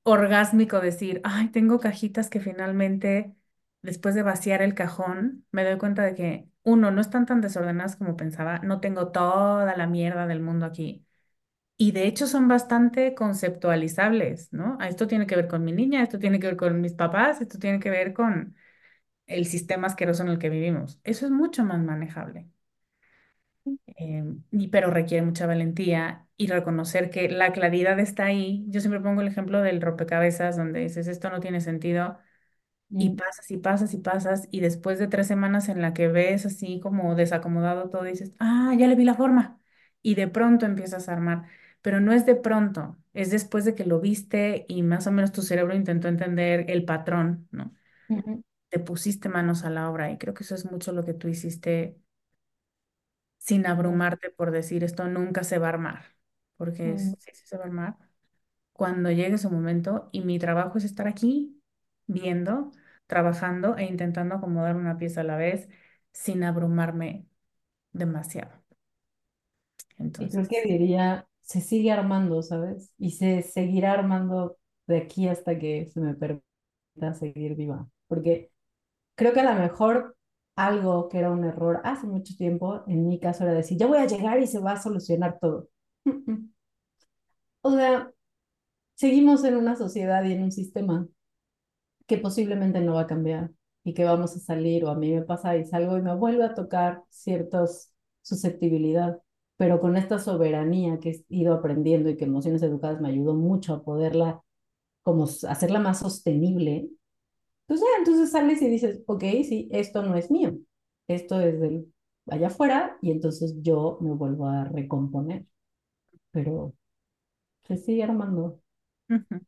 orgásmico 0.05 0.81
decir, 0.81 1.21
ay, 1.25 1.51
tengo 1.51 1.81
cajitas 1.81 2.31
que 2.31 2.41
finalmente, 2.41 3.35
después 3.83 4.15
de 4.17 4.23
vaciar 4.25 4.63
el 4.63 4.75
cajón, 4.75 5.47
me 5.53 5.65
doy 5.65 5.79
cuenta 5.79 6.03
de 6.05 6.15
que, 6.15 6.51
uno, 6.65 6.91
no 6.93 7.01
están 7.03 7.27
tan 7.27 7.41
desordenadas 7.43 7.97
como 7.97 8.17
pensaba, 8.17 8.61
no 8.61 8.81
tengo 8.81 9.13
toda 9.13 9.77
la 9.77 9.87
mierda 9.89 10.27
del 10.29 10.41
mundo 10.43 10.67
aquí. 10.67 11.07
Y 11.79 11.93
de 11.93 12.07
hecho 12.07 12.27
son 12.27 12.49
bastante 12.49 13.15
conceptualizables, 13.15 14.53
¿no? 14.53 14.79
Esto 14.81 15.07
tiene 15.07 15.27
que 15.27 15.37
ver 15.37 15.49
con 15.49 15.65
mi 15.65 15.73
niña, 15.73 16.03
esto 16.03 16.19
tiene 16.19 16.41
que 16.41 16.47
ver 16.49 16.57
con 16.57 16.81
mis 16.81 16.95
papás, 16.95 17.41
esto 17.43 17.59
tiene 17.59 17.81
que 17.81 17.91
ver 17.91 18.15
con 18.15 18.57
el 19.27 19.47
sistema 19.47 19.87
asqueroso 19.89 20.23
en 20.23 20.29
el 20.31 20.39
que 20.39 20.51
vivimos. 20.51 21.01
Eso 21.05 21.27
es 21.27 21.33
mucho 21.33 21.65
más 21.65 21.81
manejable. 21.83 22.49
Eh, 23.87 24.25
y, 24.51 24.69
pero 24.69 24.91
requiere 24.91 25.25
mucha 25.25 25.47
valentía 25.47 26.27
y 26.37 26.49
reconocer 26.49 27.11
que 27.11 27.29
la 27.29 27.53
claridad 27.53 27.99
está 27.99 28.27
ahí. 28.27 28.65
Yo 28.69 28.81
siempre 28.81 29.01
pongo 29.01 29.21
el 29.23 29.29
ejemplo 29.29 29.63
del 29.63 29.81
rompecabezas 29.81 30.57
donde 30.57 30.81
dices, 30.81 31.09
esto 31.09 31.31
no 31.31 31.41
tiene 31.41 31.61
sentido, 31.61 32.19
y 32.97 33.11
pasas 33.13 33.51
y 33.51 33.59
pasas 33.59 33.95
y 33.95 33.99
pasas, 33.99 34.49
y 34.53 34.61
después 34.61 34.99
de 34.99 35.09
tres 35.09 35.27
semanas 35.29 35.69
en 35.69 35.83
la 35.83 35.95
que 35.95 36.09
ves 36.09 36.47
así 36.47 36.81
como 36.81 37.15
desacomodado 37.17 37.91
todo, 37.91 38.05
dices, 38.05 38.33
ah, 38.41 38.75
ya 38.79 38.89
le 38.89 38.97
vi 38.97 39.05
la 39.05 39.15
forma, 39.15 39.61
y 40.03 40.15
de 40.17 40.29
pronto 40.29 40.67
empiezas 40.67 41.09
a 41.09 41.13
armar. 41.15 41.45
Pero 41.83 42.01
no 42.01 42.13
es 42.13 42.27
de 42.27 42.37
pronto, 42.37 42.99
es 43.15 43.31
después 43.31 43.65
de 43.65 43.75
que 43.75 43.85
lo 43.87 44.01
viste 44.01 44.67
y 44.69 44.83
más 44.83 45.07
o 45.09 45.13
menos 45.13 45.33
tu 45.33 45.43
cerebro 45.43 45.75
intentó 45.77 46.09
entender 46.09 46.67
el 46.71 46.85
patrón, 46.85 47.49
¿no? 47.53 47.73
Te 48.69 48.79
pusiste 48.81 49.29
manos 49.29 49.65
a 49.65 49.71
la 49.71 49.91
obra 49.91 50.11
y 50.13 50.19
creo 50.19 50.35
que 50.35 50.45
eso 50.45 50.55
es 50.55 50.71
mucho 50.71 50.93
lo 50.93 51.05
que 51.05 51.15
tú 51.15 51.27
hiciste 51.29 52.01
sin 53.39 53.67
abrumarte 53.67 54.31
por 54.31 54.51
decir 54.51 54.85
esto 54.85 55.07
nunca 55.09 55.45
se 55.45 55.59
va 55.59 55.67
a 55.67 55.71
armar, 55.71 56.05
porque 56.57 56.99
mm, 56.99 57.15
sí, 57.19 57.31
sí 57.33 57.47
se 57.47 57.57
va 57.57 57.65
a 57.65 57.67
armar 57.67 57.97
cuando 58.73 59.11
llegue 59.13 59.39
su 59.39 59.51
momento 59.51 60.09
y 60.13 60.23
mi 60.23 60.39
trabajo 60.39 60.79
es 60.79 60.85
estar 60.85 61.09
aquí 61.09 61.63
viendo, 62.07 62.73
trabajando 63.07 63.77
e 63.79 63.85
intentando 63.87 64.37
acomodar 64.37 64.77
una 64.77 64.99
pieza 64.99 65.23
a 65.23 65.25
la 65.25 65.37
vez 65.37 65.69
sin 66.13 66.45
abrumarme 66.45 67.29
demasiado. 67.93 68.53
Y 70.19 70.31
creo 70.31 70.47
que 70.49 70.63
Entonces, 70.63 70.67
diría, 70.67 71.29
se 71.43 71.61
sigue 71.61 71.93
armando, 71.93 72.43
¿sabes? 72.43 72.93
Y 72.99 73.13
se 73.13 73.43
seguirá 73.43 73.93
armando 73.93 74.59
de 74.87 74.99
aquí 74.99 75.29
hasta 75.29 75.59
que 75.59 75.87
se 75.87 76.01
me 76.01 76.15
permita 76.15 77.15
seguir 77.15 77.55
viva. 77.57 77.89
Porque 78.09 78.51
creo 79.17 79.33
que 79.33 79.41
a 79.41 79.55
lo 79.55 79.61
mejor 79.61 80.17
algo 80.57 81.09
que 81.09 81.19
era 81.19 81.31
un 81.31 81.45
error 81.45 81.81
hace 81.85 82.07
mucho 82.07 82.35
tiempo, 82.37 82.83
en 82.87 83.09
mi 83.09 83.21
caso 83.21 83.45
era 83.45 83.53
decir, 83.55 83.79
ya 83.79 83.87
voy 83.87 83.99
a 83.99 84.07
llegar 84.07 84.41
y 84.41 84.47
se 84.47 84.61
va 84.61 84.73
a 84.73 84.83
solucionar 84.83 85.39
todo. 85.41 85.69
O 87.63 87.73
sea, 87.73 88.13
seguimos 88.95 89.45
en 89.45 89.57
una 89.57 89.77
sociedad 89.77 90.25
y 90.25 90.33
en 90.33 90.45
un 90.45 90.53
sistema 90.53 91.09
que 92.07 92.19
posiblemente 92.19 92.81
no 92.81 92.95
va 92.95 93.03
a 93.03 93.07
cambiar 93.07 93.51
y 93.85 93.95
que 93.95 94.05
vamos 94.05 94.37
a 94.37 94.41
salir, 94.41 94.85
o 94.85 94.91
a 94.91 94.97
mí 94.97 95.13
me 95.15 95.23
pasa 95.23 95.57
y 95.57 95.65
salgo 95.65 95.97
y 95.99 96.03
me 96.03 96.15
vuelve 96.15 96.45
a 96.45 96.55
tocar 96.55 97.03
ciertas 97.09 97.93
susceptibilidad, 98.23 99.21
pero 99.57 99.81
con 99.81 99.97
esta 99.97 100.19
soberanía 100.19 100.99
que 100.99 101.11
he 101.11 101.25
ido 101.29 101.55
aprendiendo 101.55 102.11
y 102.11 102.17
que 102.17 102.25
Emociones 102.25 102.63
Educadas 102.63 103.01
me 103.01 103.09
ayudó 103.09 103.35
mucho 103.35 103.75
a 103.75 103.85
poderla, 103.85 104.43
como 105.03 105.25
hacerla 105.25 105.79
más 105.81 106.01
sostenible, 106.01 106.91
pues 107.67 107.81
ya, 107.81 107.87
entonces 107.99 108.31
sales 108.31 108.63
y 108.63 108.69
dices, 108.69 109.03
ok, 109.07 109.23
sí, 109.49 109.69
esto 109.73 110.03
no 110.03 110.17
es 110.17 110.31
mío, 110.31 110.57
esto 111.09 111.41
es 111.41 111.61
del 111.61 111.93
allá 112.29 112.49
afuera 112.49 112.99
y 113.03 113.11
entonces 113.13 113.55
yo 113.63 113.99
me 114.01 114.13
vuelvo 114.13 114.49
a 114.49 114.65
recomponer, 114.65 115.47
pero 116.33 116.75
se 117.65 117.77
sigue 117.79 118.05
armando. 118.05 118.45
O 118.45 118.61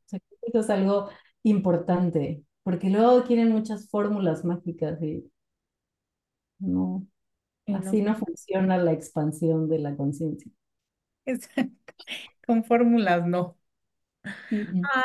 sea, 0.07 0.21
Esto 0.43 0.61
es 0.61 0.71
algo 0.71 1.09
importante, 1.45 2.45
porque 2.65 2.91
luego 2.91 3.25
quieren 3.25 3.51
muchas 3.53 3.89
fórmulas 3.91 4.45
mágicas 4.45 5.01
y 5.03 5.31
no, 6.61 7.07
y 7.67 7.79
no 7.79 7.79
así 7.79 8.03
no 8.03 8.17
funciona 8.17 8.79
la 8.79 8.93
expansión 8.93 9.69
de 9.69 9.79
la 9.81 9.97
conciencia. 9.97 10.51
Exacto. 11.27 11.95
Con 12.47 12.65
fórmulas 12.65 13.27
no. 13.27 13.58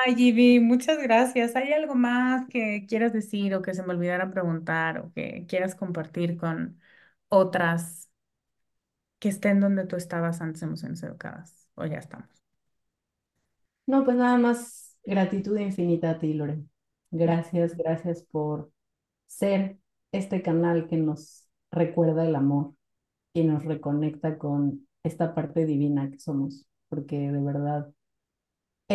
Ay, 0.05 0.15
Gibi, 0.15 0.59
muchas 0.59 0.97
gracias. 0.99 1.55
¿Hay 1.55 1.73
algo 1.73 1.95
más 1.95 2.47
que 2.49 2.85
quieras 2.87 3.13
decir 3.13 3.53
o 3.55 3.61
que 3.61 3.73
se 3.73 3.83
me 3.83 3.93
olvidara 3.93 4.31
preguntar 4.31 4.99
o 4.99 5.11
que 5.13 5.45
quieras 5.47 5.75
compartir 5.75 6.37
con 6.37 6.79
otras 7.29 8.09
que 9.19 9.29
estén 9.29 9.59
donde 9.59 9.85
tú 9.87 9.95
estabas 9.95 10.39
antes 10.41 10.61
de 10.61 10.67
Emociones 10.67 11.01
Educadas? 11.03 11.67
O 11.75 11.85
ya 11.85 11.97
estamos. 11.97 12.29
No, 13.85 14.03
pues 14.05 14.17
nada 14.17 14.37
más 14.37 14.97
gratitud 15.05 15.57
infinita 15.57 16.11
a 16.11 16.19
ti, 16.19 16.33
Lore. 16.33 16.63
Gracias, 17.11 17.75
gracias 17.77 18.23
por 18.23 18.71
ser 19.27 19.79
este 20.11 20.41
canal 20.41 20.87
que 20.87 20.97
nos 20.97 21.47
recuerda 21.71 22.25
el 22.25 22.35
amor 22.35 22.75
y 23.33 23.43
nos 23.45 23.65
reconecta 23.65 24.37
con 24.37 24.87
esta 25.03 25.35
parte 25.35 25.65
divina 25.65 26.11
que 26.11 26.19
somos, 26.19 26.65
porque 26.89 27.31
de 27.31 27.41
verdad 27.41 27.93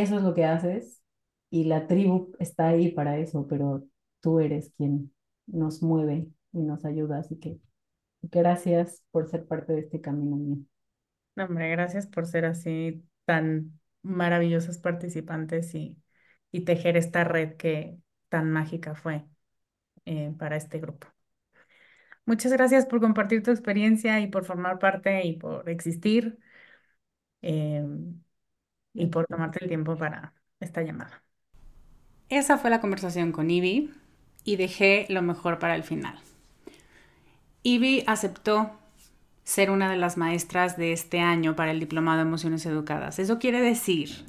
eso 0.03 0.17
es 0.17 0.23
lo 0.23 0.35
que 0.35 0.45
haces 0.45 1.03
y 1.51 1.65
la 1.65 1.87
tribu 1.87 2.33
está 2.39 2.69
ahí 2.69 2.93
para 2.93 3.19
eso, 3.19 3.47
pero 3.49 3.85
tú 4.21 4.41
eres 4.41 4.73
quien 4.77 5.13
nos 5.47 5.83
mueve 5.83 6.29
y 6.53 6.61
nos 6.63 6.85
ayuda, 6.85 7.19
así 7.19 7.37
que 7.39 7.59
gracias 8.23 9.03
por 9.11 9.29
ser 9.29 9.47
parte 9.47 9.73
de 9.73 9.81
este 9.81 10.01
camino 10.01 10.37
mío. 10.37 10.59
Hombre, 11.37 11.71
gracias 11.71 12.07
por 12.07 12.27
ser 12.27 12.45
así 12.45 13.05
tan 13.25 13.79
maravillosos 14.03 14.79
participantes 14.79 15.75
y, 15.75 15.97
y 16.51 16.65
tejer 16.65 16.97
esta 16.97 17.25
red 17.25 17.57
que 17.57 17.99
tan 18.29 18.51
mágica 18.51 18.95
fue 18.95 19.25
eh, 20.05 20.35
para 20.39 20.57
este 20.57 20.81
grupo. 20.81 21.07
Muchas 22.27 22.53
gracias 22.53 22.87
por 22.87 23.01
compartir 23.01 23.43
tu 23.43 23.51
experiencia 23.51 24.21
y 24.21 24.27
por 24.27 24.45
formar 24.45 24.79
parte 24.79 25.25
y 25.27 25.37
por 25.37 25.69
existir 25.71 26.39
eh, 27.43 27.85
y 28.95 29.07
por 29.07 29.27
tomarte 29.27 29.63
el 29.63 29.69
tiempo 29.69 29.97
para 29.97 30.35
esta 30.61 30.83
llamada. 30.83 31.23
Esa 32.29 32.59
fue 32.59 32.71
la 32.71 32.81
conversación 32.81 33.33
con 33.33 33.51
Ivy 33.51 33.91
y 34.45 34.57
dejé 34.57 35.07
lo 35.09 35.23
mejor 35.23 35.59
para 35.59 35.75
el 35.77 35.83
final. 35.83 36.19
Ivy 37.63 38.05
aceptó 38.07 38.73
ser 39.45 39.71
una 39.71 39.91
de 39.91 39.97
las 39.97 40.17
maestras 40.17 40.77
de 40.77 40.93
este 40.93 41.21
año 41.21 41.57
para 41.57 41.71
el 41.71 41.81
Diplomado 41.81 42.19
de 42.19 42.23
Emociones 42.23 42.67
Educadas. 42.67 43.19
Eso 43.19 43.39
quiere 43.39 43.61
decir 43.61 44.27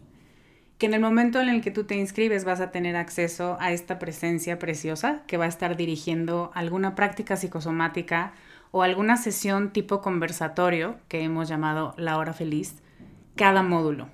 que 0.78 0.86
en 0.86 0.94
el 0.94 1.02
momento 1.02 1.42
en 1.42 1.50
el 1.50 1.62
que 1.62 1.72
tú 1.72 1.84
te 1.84 1.96
inscribes 1.96 2.46
vas 2.46 2.62
a 2.62 2.72
tener 2.72 2.96
acceso 2.96 3.58
a 3.60 3.72
esta 3.74 4.00
presencia 4.00 4.60
preciosa 4.60 5.24
que 5.28 5.36
va 5.38 5.44
a 5.46 5.50
estar 5.50 5.76
dirigiendo 5.76 6.52
alguna 6.56 6.96
práctica 6.96 7.36
psicosomática 7.36 8.34
o 8.72 8.82
alguna 8.82 9.18
sesión 9.18 9.72
tipo 9.74 10.02
conversatorio 10.02 10.98
que 11.10 11.22
hemos 11.22 11.50
llamado 11.50 11.94
la 11.98 12.18
hora 12.18 12.32
feliz, 12.34 12.76
cada 13.36 13.62
módulo. 13.62 14.08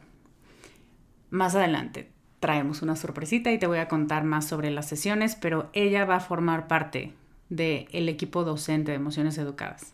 Más 1.36 1.53
adelante 1.53 2.07
traemos 2.39 2.81
una 2.81 2.95
sorpresita 2.95 3.51
y 3.51 3.59
te 3.59 3.67
voy 3.67 3.79
a 3.79 3.89
contar 3.89 4.23
más 4.23 4.47
sobre 4.47 4.71
las 4.71 4.88
sesiones, 4.88 5.36
pero 5.36 5.69
ella 5.73 6.05
va 6.05 6.15
a 6.15 6.21
formar 6.21 6.69
parte 6.69 7.11
del 7.49 8.07
equipo 8.07 8.45
docente 8.45 8.91
de 8.91 8.95
emociones 8.95 9.38
educadas. 9.38 9.91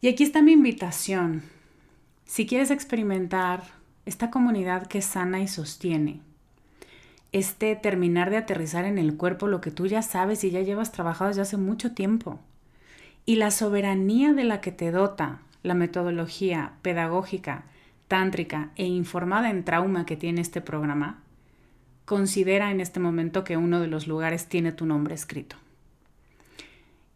Y 0.00 0.06
aquí 0.06 0.22
está 0.22 0.40
mi 0.40 0.52
invitación. 0.52 1.42
Si 2.24 2.46
quieres 2.46 2.70
experimentar 2.70 3.64
esta 4.06 4.30
comunidad 4.30 4.86
que 4.86 5.02
sana 5.02 5.40
y 5.40 5.48
sostiene, 5.48 6.20
este 7.32 7.74
terminar 7.74 8.30
de 8.30 8.36
aterrizar 8.36 8.84
en 8.84 8.96
el 8.96 9.16
cuerpo 9.16 9.48
lo 9.48 9.60
que 9.60 9.72
tú 9.72 9.88
ya 9.88 10.02
sabes 10.02 10.44
y 10.44 10.52
ya 10.52 10.60
llevas 10.60 10.92
trabajado 10.92 11.30
desde 11.30 11.42
hace 11.42 11.56
mucho 11.56 11.94
tiempo, 11.94 12.38
y 13.26 13.36
la 13.36 13.50
soberanía 13.50 14.34
de 14.34 14.44
la 14.44 14.60
que 14.60 14.70
te 14.70 14.92
dota 14.92 15.40
la 15.64 15.74
metodología 15.74 16.74
pedagógica, 16.82 17.64
tántrica 18.08 18.70
e 18.76 18.84
informada 18.84 19.50
en 19.50 19.64
trauma 19.64 20.06
que 20.06 20.16
tiene 20.16 20.40
este 20.40 20.60
programa, 20.60 21.22
considera 22.04 22.70
en 22.70 22.80
este 22.80 23.00
momento 23.00 23.44
que 23.44 23.56
uno 23.56 23.80
de 23.80 23.86
los 23.86 24.08
lugares 24.08 24.48
tiene 24.48 24.72
tu 24.72 24.86
nombre 24.86 25.14
escrito. 25.14 25.56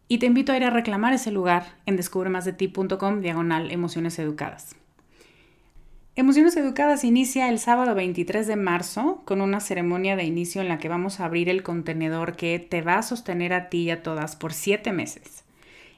Y 0.07 0.19
te 0.19 0.27
invito 0.27 0.51
a 0.51 0.57
ir 0.57 0.63
a 0.63 0.69
reclamar 0.69 1.13
ese 1.13 1.31
lugar 1.31 1.65
en 1.87 1.95
descubremasdeti.com 1.95 3.21
diagonal 3.21 3.71
emociones 3.71 4.19
educadas. 4.19 4.75
Emociones 6.15 6.55
Educadas 6.55 7.03
inicia 7.03 7.49
el 7.49 7.57
sábado 7.57 7.95
23 7.95 8.45
de 8.45 8.55
marzo 8.55 9.23
con 9.25 9.41
una 9.41 9.59
ceremonia 9.59 10.15
de 10.15 10.25
inicio 10.25 10.61
en 10.61 10.67
la 10.67 10.77
que 10.77 10.87
vamos 10.87 11.19
a 11.19 11.25
abrir 11.25 11.49
el 11.49 11.63
contenedor 11.63 12.35
que 12.35 12.59
te 12.59 12.83
va 12.83 12.99
a 12.99 13.01
sostener 13.01 13.51
a 13.51 13.69
ti 13.69 13.85
y 13.85 13.89
a 13.89 14.03
todas 14.03 14.35
por 14.35 14.53
siete 14.53 14.91
meses, 14.91 15.43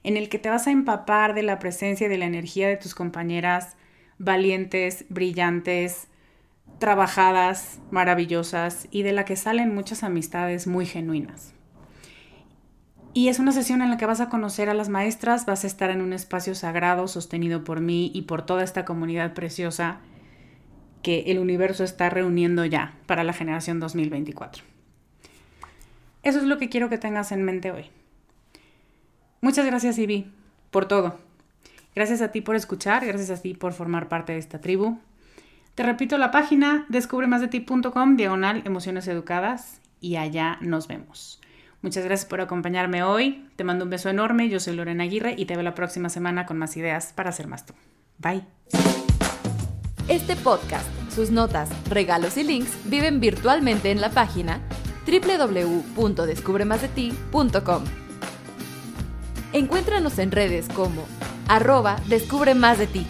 en 0.04 0.16
el 0.16 0.30
que 0.30 0.40
te 0.40 0.48
vas 0.48 0.68
a 0.68 0.72
empapar 0.72 1.34
de 1.34 1.44
la 1.44 1.60
presencia 1.60 2.08
y 2.08 2.10
de 2.10 2.18
la 2.18 2.28
energía 2.28 2.70
de 2.70 2.78
tus 2.78 2.96
compañeras 2.96 3.76
valientes, 4.18 5.06
brillantes, 5.10 6.08
trabajadas, 6.80 7.80
maravillosas 7.92 8.88
y 8.92 9.04
de 9.04 9.14
la 9.14 9.26
que 9.26 9.36
salen 9.36 9.74
muchas 9.74 10.04
amistades 10.04 10.68
muy 10.68 10.86
genuinas. 10.86 11.54
Y 13.14 13.30
es 13.30 13.40
una 13.40 13.54
sesión 13.54 13.82
en 13.82 13.90
la 13.90 13.98
que 13.98 14.06
vas 14.06 14.20
a 14.20 14.28
conocer 14.28 14.70
a 14.70 14.74
las 14.74 14.90
maestras, 14.90 15.46
vas 15.46 15.64
a 15.64 15.68
estar 15.68 15.90
en 15.90 16.02
un 16.02 16.12
espacio 16.12 16.54
sagrado 16.54 17.08
sostenido 17.08 17.64
por 17.64 17.80
mí 17.80 18.12
y 18.14 18.24
por 18.24 18.46
toda 18.46 18.64
esta 18.64 18.84
comunidad 18.84 19.34
preciosa 19.34 20.00
que 21.02 21.24
el 21.28 21.40
universo 21.40 21.84
está 21.84 22.10
reuniendo 22.10 22.66
ya 22.66 22.98
para 23.06 23.24
la 23.24 23.32
generación 23.32 23.80
2024. 23.80 24.64
Eso 26.24 26.40
es 26.40 26.44
lo 26.44 26.58
que 26.58 26.68
quiero 26.68 26.90
que 26.90 26.98
tengas 26.98 27.32
en 27.32 27.44
mente 27.44 27.72
hoy. 27.72 27.86
Muchas 29.40 29.66
gracias, 29.66 29.98
Ivy, 29.98 30.32
por 30.72 30.88
todo. 30.88 31.25
Gracias 31.96 32.22
a 32.22 32.32
ti 32.32 32.42
por 32.42 32.56
escuchar, 32.56 33.06
gracias 33.06 33.40
a 33.40 33.42
ti 33.42 33.54
por 33.54 33.74
formar 33.74 34.10
parte 34.10 34.34
de 34.34 34.40
esta 34.40 34.60
tribu. 34.60 35.00
Te 35.76 35.84
repito 35.84 36.18
la 36.18 36.32
página 36.32 36.86
descubremasdeti.com 36.90 38.18
diagonal 38.18 38.64
emociones 38.66 39.08
educadas 39.08 39.80
y 40.02 40.18
allá 40.18 40.58
nos 40.62 40.88
vemos. 40.88 41.40
Muchas 41.82 42.04
gracias 42.04 42.28
por 42.28 42.42
acompañarme 42.42 43.04
hoy. 43.04 43.48
Te 43.56 43.64
mando 43.64 43.86
un 43.86 43.92
beso 43.92 44.10
enorme. 44.10 44.50
Yo 44.50 44.60
soy 44.60 44.76
Lorena 44.76 45.04
Aguirre 45.04 45.36
y 45.38 45.46
te 45.46 45.56
veo 45.56 45.64
la 45.64 45.76
próxima 45.76 46.10
semana 46.10 46.46
con 46.46 46.58
más 46.58 46.76
ideas 46.78 47.14
para 47.14 47.30
hacer 47.30 47.48
más 47.48 47.66
tú. 47.66 47.74
Bye. 48.18 48.44
Este 50.08 50.36
podcast, 50.36 50.88
sus 51.12 51.32
notas, 51.32 51.70
regalos 51.90 52.38
y 52.38 52.44
links 52.44 52.78
viven 52.86 53.20
virtualmente 53.20 53.90
en 53.92 54.02
la 54.02 54.10
página 54.10 54.62
www.descubremasdeti.com. 55.06 57.84
Encuéntranos 59.54 60.20
en 60.20 60.32
redes 60.32 60.68
como 60.70 61.06
arroba 61.48 62.00
descubre 62.08 62.56
más 62.56 62.78
de 62.78 62.88
ti. 62.88 63.08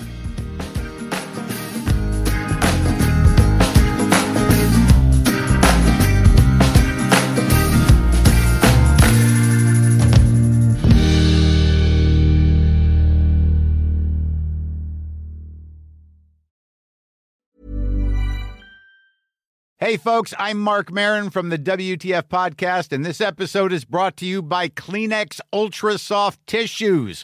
Hey, 19.85 19.97
folks, 19.97 20.33
I'm 20.39 20.59
Mark 20.59 20.91
Marin 20.91 21.29
from 21.29 21.49
the 21.49 21.59
WTF 21.59 22.23
Podcast, 22.23 22.91
and 22.91 23.05
this 23.05 23.21
episode 23.21 23.71
is 23.71 23.85
brought 23.85 24.17
to 24.17 24.25
you 24.25 24.41
by 24.41 24.67
Kleenex 24.67 25.39
Ultra 25.53 25.99
Soft 25.99 26.39
Tissues 26.47 27.23